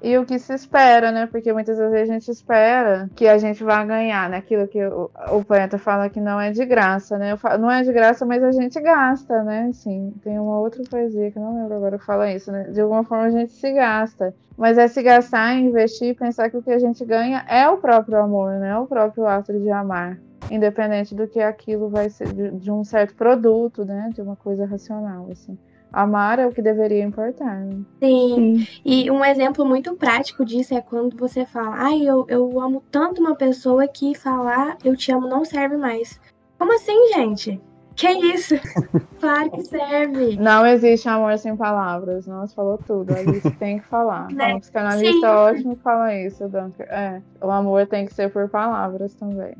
E 0.02 0.18
o 0.18 0.26
que 0.26 0.40
se 0.40 0.54
espera, 0.54 1.12
né? 1.12 1.28
Porque 1.28 1.52
muitas 1.52 1.78
vezes 1.78 2.10
a 2.10 2.14
gente 2.14 2.32
espera 2.32 3.10
que 3.16 3.28
a 3.28 3.38
gente 3.38 3.62
vá 3.62 3.84
ganhar, 3.84 4.30
né? 4.30 4.38
Aquilo 4.38 4.66
que 4.68 4.82
o, 4.86 5.10
o 5.32 5.44
poeta 5.44 5.78
fala 5.78 6.10
que 6.10 6.22
não 6.22 6.40
é 6.40 6.52
de 6.52 6.66
graça, 6.66 7.18
né? 7.18 7.36
Falo, 7.36 7.58
não 7.58 7.72
é 7.72 7.84
de 7.84 7.92
graça, 7.92 8.26
mas 8.26 8.42
a 8.42 8.52
gente 8.52 8.80
gasta, 8.80 9.44
né? 9.44 9.68
Assim, 9.70 10.14
tem 10.24 10.40
uma 10.40 10.60
outra 10.60 10.82
poesia 10.90 11.30
que 11.30 11.38
eu 11.38 11.44
não 11.44 11.62
lembro 11.62 11.76
agora 11.76 11.98
que 11.98 12.06
fala 12.06 12.32
isso, 12.32 12.52
né? 12.52 12.64
De 12.72 12.80
alguma 12.80 13.04
forma 13.04 13.26
a 13.26 13.32
gente 13.32 13.52
se 13.52 13.72
gasta. 13.72 14.34
Mas 14.58 14.78
é 14.78 14.88
se 14.88 15.02
gastar, 15.02 15.56
investir, 15.56 16.16
pensar 16.16 16.50
que 16.50 16.58
o 16.58 16.62
que 16.62 16.72
a 16.72 16.80
gente 16.80 17.04
ganha 17.04 17.44
é 17.50 17.68
o 17.68 17.78
próprio 17.78 18.18
amor, 18.18 18.52
né? 18.60 18.70
É 18.70 18.78
o 18.78 18.86
próprio 18.86 19.26
ato 19.26 19.52
de 19.54 19.70
amar 19.70 20.18
independente 20.50 21.16
do 21.16 21.28
que 21.28 21.40
aquilo 21.40 21.90
vai 21.90 22.10
ser 22.10 22.32
de, 22.34 22.52
de, 22.52 22.72
um 22.72 22.84
certo 22.84 23.16
produto, 23.16 23.86
né, 23.86 24.10
de 24.14 24.22
uma 24.22 24.36
coisa 24.36 24.66
racional, 24.66 25.28
assim. 25.32 25.58
Amar 25.92 26.40
é 26.40 26.48
o 26.48 26.52
que 26.52 26.62
deveria 26.62 27.04
importar. 27.04 27.60
Né? 27.60 27.84
Sim. 28.02 28.66
Sim. 28.66 28.68
E 28.84 29.12
um 29.12 29.24
exemplo 29.24 29.64
muito 29.64 29.96
prático 29.96 30.44
disso 30.44 30.74
é 30.74 30.82
quando 30.82 31.16
você 31.16 31.46
fala, 31.46 31.76
ai, 31.76 32.02
eu, 32.02 32.26
eu 32.28 32.60
amo 32.60 32.84
tanto 32.90 33.22
uma 33.22 33.36
pessoa 33.36 33.88
que 33.88 34.16
falar 34.16 34.76
eu 34.84 34.98
te 34.98 35.12
amo 35.12 35.28
não 35.28 35.46
serve 35.46 35.78
mais. 35.78 36.20
Como 36.58 36.74
assim, 36.74 37.14
gente? 37.14 37.62
Que 37.96 38.10
isso? 38.10 38.56
Claro 39.20 39.52
que 39.52 39.64
serve. 39.64 40.36
Não 40.36 40.66
existe 40.66 41.08
amor 41.08 41.38
sem 41.38 41.56
palavras. 41.56 42.28
Nossa, 42.28 42.54
falou 42.54 42.78
tudo. 42.78 43.14
A 43.14 43.20
Alice 43.20 43.50
tem 43.56 43.80
que 43.80 43.86
falar. 43.86 44.28
Né? 44.30 44.56
Um 44.56 44.60
psicanalista 44.60 45.14
Sim. 45.14 45.26
ótimo 45.26 45.76
fala 45.78 46.14
isso, 46.14 46.46
Dunker. 46.50 46.86
É, 46.90 47.22
o 47.42 47.50
amor 47.50 47.88
tem 47.88 48.06
que 48.06 48.14
ser 48.14 48.30
por 48.34 48.50
palavras 48.50 49.16
também. 49.16 49.56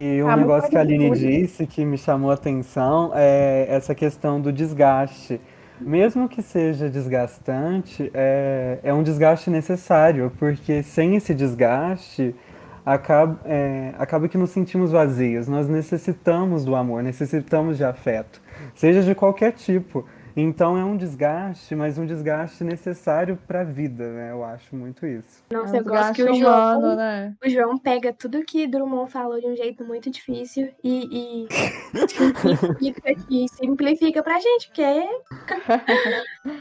E 0.00 0.22
um 0.22 0.26
tá 0.28 0.36
negócio 0.36 0.70
que 0.70 0.78
a 0.78 0.80
Aline 0.80 1.10
disse 1.10 1.66
que 1.66 1.84
me 1.84 1.98
chamou 1.98 2.30
a 2.30 2.34
atenção 2.34 3.12
é 3.14 3.66
essa 3.68 3.94
questão 3.94 4.40
do 4.40 4.50
desgaste. 4.50 5.38
Mesmo 5.78 6.26
que 6.26 6.40
seja 6.40 6.88
desgastante, 6.88 8.10
é, 8.14 8.78
é 8.82 8.94
um 8.94 9.02
desgaste 9.02 9.50
necessário, 9.50 10.32
porque 10.38 10.82
sem 10.82 11.16
esse 11.16 11.34
desgaste, 11.34 12.34
acaba, 12.84 13.38
é, 13.44 13.92
acaba 13.98 14.26
que 14.26 14.38
nos 14.38 14.48
sentimos 14.50 14.90
vazios. 14.90 15.46
Nós 15.48 15.68
necessitamos 15.68 16.64
do 16.64 16.74
amor, 16.74 17.02
necessitamos 17.02 17.76
de 17.76 17.84
afeto, 17.84 18.40
seja 18.74 19.02
de 19.02 19.14
qualquer 19.14 19.52
tipo. 19.52 20.06
Então 20.36 20.76
é 20.76 20.84
um 20.84 20.96
desgaste, 20.96 21.74
mas 21.74 21.98
um 21.98 22.06
desgaste 22.06 22.62
necessário 22.64 23.38
para 23.46 23.60
a 23.60 23.64
vida, 23.64 24.10
né? 24.10 24.30
Eu 24.30 24.44
acho 24.44 24.74
muito 24.74 25.06
isso. 25.06 25.42
Nossa, 25.50 25.76
é 25.76 25.80
um 25.80 25.82
eu 25.82 25.84
gosto 25.84 26.12
que 26.12 26.22
o 26.22 26.34
João, 26.34 26.78
humano, 26.78 26.96
né? 26.96 27.34
o 27.44 27.48
João 27.48 27.78
pega 27.78 28.12
tudo 28.12 28.42
que 28.42 28.66
Drummond 28.66 29.10
falou 29.10 29.40
de 29.40 29.46
um 29.46 29.56
jeito 29.56 29.84
muito 29.84 30.10
difícil 30.10 30.72
e, 30.82 31.46
e 31.46 31.48
simplifica, 32.08 33.12
e 33.28 33.48
simplifica 33.48 34.22
pra 34.22 34.38
gente, 34.38 34.68
porque 34.68 34.82
é 34.82 35.08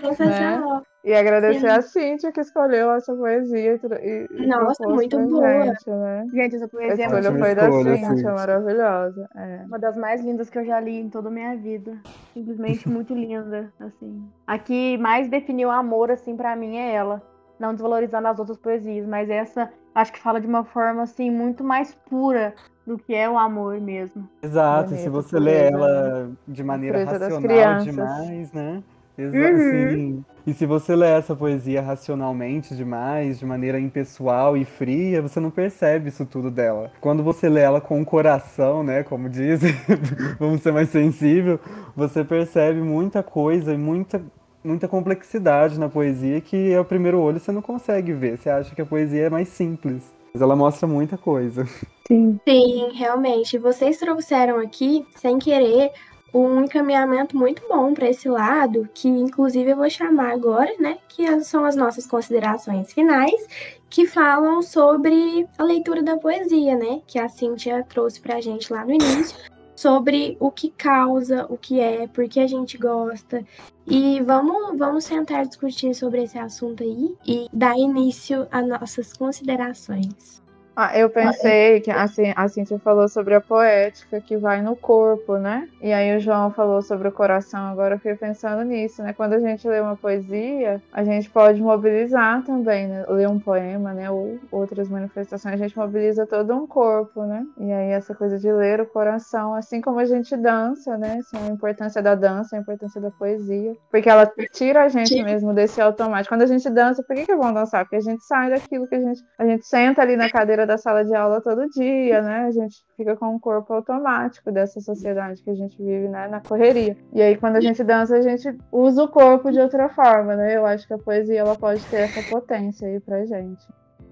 sensacional. 0.01 0.75
Né? 0.75 0.82
E 1.03 1.13
agradecer 1.13 1.62
Sim. 1.62 1.67
a 1.67 1.81
Cíntia 1.81 2.31
que 2.31 2.41
escolheu 2.41 2.91
essa 2.91 3.15
poesia. 3.15 3.79
E, 4.01 4.27
e 4.29 4.47
Nossa, 4.47 4.83
muito 4.88 5.17
boa. 5.17 5.63
Gente, 5.63 5.89
né? 5.89 6.25
gente, 6.33 6.55
essa 6.57 6.67
poesia 6.67 7.05
a 7.05 7.07
escolha 7.07 7.39
foi 7.39 7.55
da 7.55 7.71
Cíntia, 7.71 8.33
maravilhosa. 8.33 9.29
É. 9.35 9.63
Uma 9.65 9.79
das 9.79 9.95
mais 9.95 10.21
lindas 10.21 10.49
que 10.49 10.57
eu 10.57 10.65
já 10.65 10.79
li 10.79 10.99
em 10.99 11.09
toda 11.09 11.29
a 11.29 11.31
minha 11.31 11.55
vida. 11.55 11.97
Simplesmente 12.33 12.88
muito 12.89 13.13
linda, 13.13 13.71
assim. 13.79 14.29
A 14.45 14.59
que 14.59 14.97
mais 14.97 15.29
definiu 15.29 15.69
o 15.69 15.71
amor, 15.71 16.12
assim, 16.12 16.35
para 16.35 16.55
mim 16.55 16.77
é 16.77 16.93
ela. 16.93 17.21
Não 17.57 17.73
desvalorizando 17.73 18.27
as 18.27 18.39
outras 18.39 18.57
poesias, 18.57 19.05
mas 19.05 19.29
essa 19.29 19.69
acho 19.93 20.13
que 20.13 20.19
fala 20.19 20.39
de 20.39 20.47
uma 20.47 20.63
forma 20.63 21.03
assim 21.03 21.29
muito 21.29 21.63
mais 21.63 21.93
pura 22.09 22.53
do 22.85 22.97
que 22.97 23.13
é 23.13 23.29
o 23.29 23.38
amor 23.38 23.79
mesmo. 23.79 24.29
Exato, 24.41 24.93
e 24.93 24.97
se 24.97 25.09
você 25.09 25.38
lê 25.38 25.67
ela 25.67 26.31
de 26.47 26.63
maneira 26.63 27.03
racional 27.03 27.79
demais, 27.83 28.51
né? 28.53 28.81
Exa 29.17 29.38
Uhum. 29.38 29.57
sim. 29.57 30.25
E 30.45 30.54
se 30.54 30.65
você 30.65 30.95
lê 30.95 31.08
essa 31.08 31.36
poesia 31.36 31.82
racionalmente 31.82 32.75
demais, 32.75 33.39
de 33.39 33.45
maneira 33.45 33.80
impessoal 33.80 34.56
e 34.58 34.65
fria, 34.65 35.21
você 35.21 35.39
não 35.39 35.52
percebe 35.52 36.10
isso 36.10 36.25
tudo 36.25 36.49
dela. 36.49 36.91
Quando 37.02 37.23
você 37.23 37.49
lê 37.49 37.62
ela 37.62 37.82
com 37.82 38.02
o 38.02 38.06
coração, 38.06 38.84
né, 38.84 39.04
como 39.04 39.30
dizem, 39.30 39.73
vamos 40.39 40.62
ser 40.62 40.71
mais 40.71 40.89
sensível, 40.89 41.60
você 41.95 42.23
percebe 42.23 42.80
muita 42.82 43.21
coisa 43.21 43.73
e 43.73 43.78
muita 43.78 44.21
muita 44.62 44.89
complexidade 44.89 45.80
na 45.80 45.88
poesia 45.88 46.41
que 46.41 46.75
ao 46.75 46.84
primeiro 46.84 47.19
olho 47.19 47.39
você 47.39 47.52
não 47.52 47.62
consegue 47.62 48.13
ver. 48.13 48.38
Você 48.38 48.49
acha 48.49 48.75
que 48.75 48.82
a 48.82 48.86
poesia 48.86 49.28
é 49.28 49.30
mais 49.30 49.47
simples, 49.47 50.04
mas 50.34 50.41
ela 50.41 50.56
mostra 50.56 50.88
muita 50.88 51.17
coisa. 51.17 51.65
Sim. 52.08 52.39
Sim, 52.47 52.91
realmente. 52.93 53.58
Vocês 53.58 53.97
trouxeram 53.97 54.60
aqui, 54.60 55.06
sem 55.15 55.38
querer, 55.38 55.91
um 56.33 56.63
encaminhamento 56.63 57.35
muito 57.35 57.61
bom 57.67 57.93
para 57.93 58.09
esse 58.09 58.29
lado, 58.29 58.87
que 58.93 59.07
inclusive 59.07 59.71
eu 59.71 59.77
vou 59.77 59.89
chamar 59.89 60.31
agora, 60.31 60.71
né? 60.79 60.97
Que 61.07 61.41
são 61.41 61.65
as 61.65 61.75
nossas 61.75 62.05
considerações 62.05 62.93
finais, 62.93 63.47
que 63.89 64.05
falam 64.05 64.61
sobre 64.61 65.47
a 65.57 65.63
leitura 65.63 66.03
da 66.03 66.17
poesia, 66.17 66.75
né? 66.75 67.01
Que 67.07 67.17
a 67.19 67.27
Cíntia 67.27 67.85
trouxe 67.87 68.19
pra 68.19 68.41
gente 68.41 68.71
lá 68.71 68.85
no 68.85 68.91
início, 68.91 69.37
sobre 69.75 70.35
o 70.39 70.51
que 70.51 70.69
causa, 70.71 71.45
o 71.49 71.57
que 71.57 71.79
é, 71.79 72.05
por 72.07 72.27
que 72.27 72.39
a 72.39 72.47
gente 72.47 72.77
gosta. 72.77 73.43
E 73.87 74.21
vamos, 74.21 74.77
vamos 74.77 75.05
sentar 75.05 75.45
discutir 75.47 75.95
sobre 75.95 76.23
esse 76.23 76.37
assunto 76.37 76.83
aí 76.83 77.15
e 77.25 77.47
dar 77.51 77.77
início 77.77 78.47
às 78.51 78.67
nossas 78.67 79.13
considerações. 79.13 80.41
Ah, 80.81 80.97
eu 80.97 81.09
pensei 81.09 81.81
que 81.81 81.91
assim, 81.91 82.31
a 82.33 82.47
Cintia 82.47 82.79
falou 82.79 83.09
sobre 83.09 83.35
a 83.35 83.41
poética 83.41 84.21
que 84.21 84.37
vai 84.37 84.61
no 84.61 84.77
corpo, 84.77 85.35
né? 85.35 85.67
E 85.81 85.91
aí 85.91 86.15
o 86.15 86.21
João 86.21 86.51
falou 86.51 86.81
sobre 86.81 87.09
o 87.09 87.11
coração, 87.11 87.67
agora 87.67 87.95
eu 87.95 87.97
fiquei 87.97 88.15
pensando 88.15 88.63
nisso, 88.63 89.03
né? 89.03 89.11
Quando 89.11 89.33
a 89.33 89.39
gente 89.41 89.67
lê 89.67 89.81
uma 89.81 89.97
poesia, 89.97 90.81
a 90.93 91.03
gente 91.03 91.29
pode 91.29 91.61
mobilizar 91.61 92.45
também, 92.45 92.87
né? 92.87 93.03
Ler 93.09 93.27
um 93.27 93.37
poema, 93.37 93.93
né? 93.93 94.09
Ou 94.09 94.39
outras 94.49 94.87
manifestações, 94.87 95.55
a 95.55 95.57
gente 95.57 95.77
mobiliza 95.77 96.25
todo 96.25 96.55
um 96.55 96.65
corpo, 96.65 97.25
né? 97.25 97.45
E 97.57 97.69
aí 97.73 97.89
essa 97.89 98.15
coisa 98.15 98.39
de 98.39 98.49
ler 98.49 98.79
o 98.79 98.85
coração, 98.85 99.53
assim 99.55 99.81
como 99.81 99.99
a 99.99 100.05
gente 100.05 100.37
dança, 100.37 100.97
né? 100.97 101.17
Assim, 101.19 101.45
a 101.45 101.51
importância 101.51 102.01
da 102.01 102.15
dança, 102.15 102.55
a 102.55 102.59
importância 102.59 103.01
da 103.01 103.11
poesia. 103.11 103.75
Porque 103.91 104.09
ela 104.09 104.31
tira 104.53 104.85
a 104.85 104.87
gente 104.87 105.21
mesmo 105.23 105.53
desse 105.53 105.81
automático. 105.81 106.33
Quando 106.33 106.43
a 106.43 106.47
gente 106.47 106.69
dança, 106.69 107.03
por 107.03 107.17
que, 107.17 107.25
que 107.25 107.33
é 107.33 107.35
bom 107.35 107.51
dançar? 107.51 107.83
Porque 107.83 107.97
a 107.97 108.01
gente 108.01 108.23
sai 108.23 108.49
daquilo 108.49 108.87
que 108.87 108.95
a 108.95 109.01
gente. 109.01 109.21
A 109.37 109.45
gente 109.45 109.67
senta 109.67 110.01
ali 110.01 110.15
na 110.15 110.29
cadeira 110.31 110.68
da 110.69 110.77
sala 110.77 111.03
de 111.03 111.15
aula 111.15 111.41
todo 111.41 111.67
dia, 111.67 112.21
né? 112.21 112.45
A 112.45 112.51
gente 112.51 112.84
fica 112.95 113.15
com 113.15 113.34
um 113.34 113.39
corpo 113.39 113.73
automático 113.73 114.51
dessa 114.51 114.79
sociedade 114.79 115.41
que 115.41 115.49
a 115.49 115.55
gente 115.55 115.75
vive, 115.77 116.08
né? 116.08 116.27
Na 116.27 116.39
correria. 116.41 116.95
E 117.12 117.21
aí, 117.21 117.36
quando 117.36 117.55
a 117.55 117.62
gente 117.62 117.84
dança, 117.84 118.15
a 118.15 118.21
gente 118.21 118.55
usa 118.71 119.03
o 119.03 119.08
corpo 119.08 119.51
de 119.51 119.60
outra 119.60 119.89
forma, 119.89 120.36
né? 120.36 120.55
Eu 120.55 120.65
acho 120.67 120.88
que 120.88 120.93
a 120.93 120.97
poesia 120.99 121.39
ela 121.39 121.55
pode 121.55 121.84
ter 121.86 122.01
essa 122.01 122.21
potência 122.29 122.88
aí 122.88 122.99
pra 122.99 123.25
gente. 123.25 123.65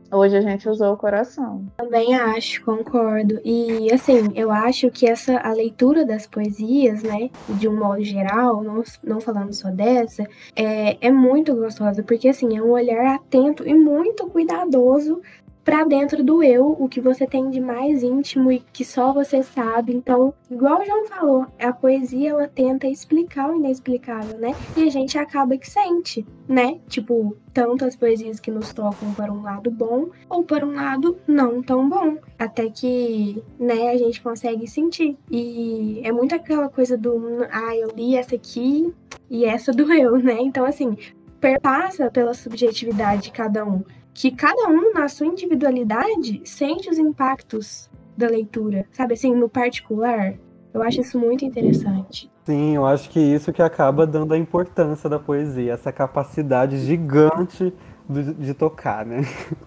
Hoje 0.10 0.38
a 0.38 0.42
gente 0.42 0.68
usou 0.70 0.94
o 0.94 0.98
coração. 0.98 1.66
Também 1.76 2.16
acho, 2.16 2.64
concordo. 2.64 3.42
E 3.44 3.94
assim, 3.94 4.32
eu 4.36 4.50
acho 4.50 4.90
que 4.90 5.06
essa 5.06 5.38
a 5.38 5.52
leitura 5.52 6.06
das 6.06 6.26
poesias, 6.26 7.04
né, 7.04 7.30
de 7.50 7.68
um 7.68 7.78
modo 7.78 8.02
geral, 8.04 8.64
não, 8.64 8.84
não 9.04 9.20
falando 9.20 9.54
só 9.54 9.70
dessa, 9.70 10.24
é, 10.56 10.98
é 11.06 11.12
muito 11.12 11.54
gostosa, 11.54 12.02
porque 12.04 12.30
assim, 12.30 12.58
é 12.58 12.62
um 12.62 12.72
olhar 12.72 13.16
atento 13.16 13.68
e 13.68 13.74
muito 13.74 14.28
cuidadoso 14.28 15.22
pra 15.68 15.84
dentro 15.84 16.24
do 16.24 16.42
eu, 16.42 16.78
o 16.80 16.88
que 16.88 17.02
você 17.02 17.28
tem 17.28 17.50
de 17.50 17.60
mais 17.60 18.02
íntimo 18.02 18.50
e 18.50 18.60
que 18.72 18.86
só 18.86 19.12
você 19.12 19.44
sabe. 19.44 19.94
Então, 19.94 20.34
igual 20.50 20.80
o 20.80 20.86
João 20.86 21.06
falou, 21.08 21.46
a 21.60 21.74
poesia 21.74 22.30
ela 22.30 22.48
tenta 22.48 22.88
explicar 22.88 23.52
o 23.52 23.56
inexplicável, 23.58 24.40
né? 24.40 24.56
E 24.78 24.88
a 24.88 24.90
gente 24.90 25.18
acaba 25.18 25.58
que 25.58 25.70
sente, 25.70 26.26
né? 26.48 26.80
Tipo, 26.88 27.36
tanto 27.54 27.84
as 27.84 27.98
poesias 27.98 28.40
que 28.40 28.50
nos 28.50 28.72
tocam 28.72 29.14
para 29.14 29.30
um 29.30 29.42
lado 29.42 29.70
bom 29.70 30.08
ou 30.30 30.42
por 30.42 30.64
um 30.64 30.74
lado 30.74 31.18
não 31.28 31.62
tão 31.62 31.90
bom. 31.90 32.16
Até 32.40 32.70
que, 32.70 33.44
né, 33.60 33.90
a 33.90 33.98
gente 33.98 34.22
consegue 34.22 34.70
sentir. 34.70 35.18
E 35.30 36.00
é 36.02 36.14
muito 36.14 36.34
aquela 36.34 36.70
coisa 36.70 36.98
do, 36.98 37.46
ah, 37.52 37.76
eu 37.76 37.90
li 37.94 38.16
essa 38.16 38.36
aqui 38.36 38.94
e 39.30 39.44
essa 39.44 39.74
doeu, 39.74 40.18
né? 40.18 40.38
Então, 40.40 40.64
assim, 40.64 40.96
perpassa 41.42 42.10
pela 42.10 42.34
subjetividade 42.34 43.24
de 43.24 43.32
cada 43.32 43.66
um. 43.66 43.84
Que 44.18 44.32
cada 44.32 44.68
um, 44.68 44.94
na 44.94 45.08
sua 45.08 45.28
individualidade, 45.28 46.42
sente 46.44 46.90
os 46.90 46.98
impactos 46.98 47.88
da 48.18 48.28
leitura, 48.28 48.88
sabe? 48.92 49.14
Assim, 49.14 49.36
no 49.36 49.48
particular. 49.48 50.34
Eu 50.74 50.82
acho 50.82 51.02
isso 51.02 51.20
muito 51.20 51.46
interessante. 51.46 52.28
Sim, 52.44 52.76
eu 52.76 52.84
acho 52.84 53.12
que 53.12 53.20
isso 53.20 53.54
que 53.54 53.62
acaba 53.62 54.08
dando 54.08 54.34
a 54.34 54.38
importância 54.38 55.08
da 55.08 55.20
poesia, 55.20 55.74
essa 55.74 55.92
capacidade 55.92 56.80
gigante 56.80 57.72
de, 58.10 58.34
de 58.34 58.54
tocar, 58.56 59.06
né? 59.06 59.22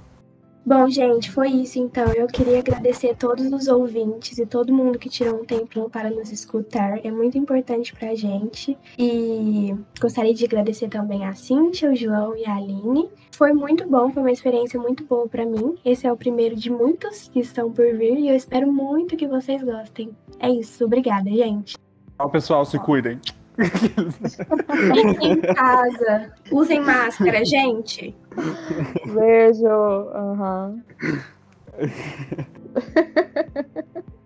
Bom, 0.71 0.89
gente, 0.89 1.33
foi 1.33 1.49
isso 1.49 1.81
então. 1.81 2.13
Eu 2.13 2.29
queria 2.29 2.61
agradecer 2.61 3.11
a 3.11 3.15
todos 3.17 3.53
os 3.53 3.67
ouvintes 3.67 4.39
e 4.39 4.47
todo 4.47 4.73
mundo 4.73 5.01
que 5.01 5.09
tirou 5.09 5.41
um 5.41 5.45
tempinho 5.45 5.91
para 5.91 6.09
nos 6.09 6.31
escutar. 6.31 7.05
É 7.05 7.11
muito 7.11 7.37
importante 7.37 7.93
pra 7.93 8.15
gente. 8.15 8.79
E 8.97 9.75
gostaria 10.01 10.33
de 10.33 10.45
agradecer 10.45 10.89
também 10.89 11.27
a 11.27 11.35
Cíntia, 11.35 11.91
o 11.91 11.97
João 11.97 12.37
e 12.37 12.47
a 12.47 12.55
Aline. 12.55 13.11
Foi 13.33 13.53
muito 13.53 13.85
bom, 13.89 14.13
foi 14.13 14.23
uma 14.23 14.31
experiência 14.31 14.79
muito 14.79 15.03
boa 15.03 15.27
pra 15.27 15.45
mim. 15.45 15.75
Esse 15.85 16.07
é 16.07 16.13
o 16.13 16.17
primeiro 16.17 16.55
de 16.55 16.71
muitos 16.71 17.27
que 17.27 17.41
estão 17.41 17.73
por 17.73 17.93
vir 17.97 18.21
e 18.21 18.29
eu 18.29 18.37
espero 18.37 18.71
muito 18.71 19.17
que 19.17 19.27
vocês 19.27 19.65
gostem. 19.65 20.17
É 20.39 20.49
isso, 20.49 20.85
obrigada, 20.85 21.29
gente. 21.31 21.77
Tchau, 22.17 22.31
pessoal, 22.31 22.65
se 22.65 22.79
cuidem. 22.79 23.19
Em 25.21 25.41
casa. 25.41 26.33
Usem 26.51 26.81
máscara, 26.81 27.45
gente. 27.45 28.15
Beijo. 29.07 29.67
Uhum. 29.67 30.83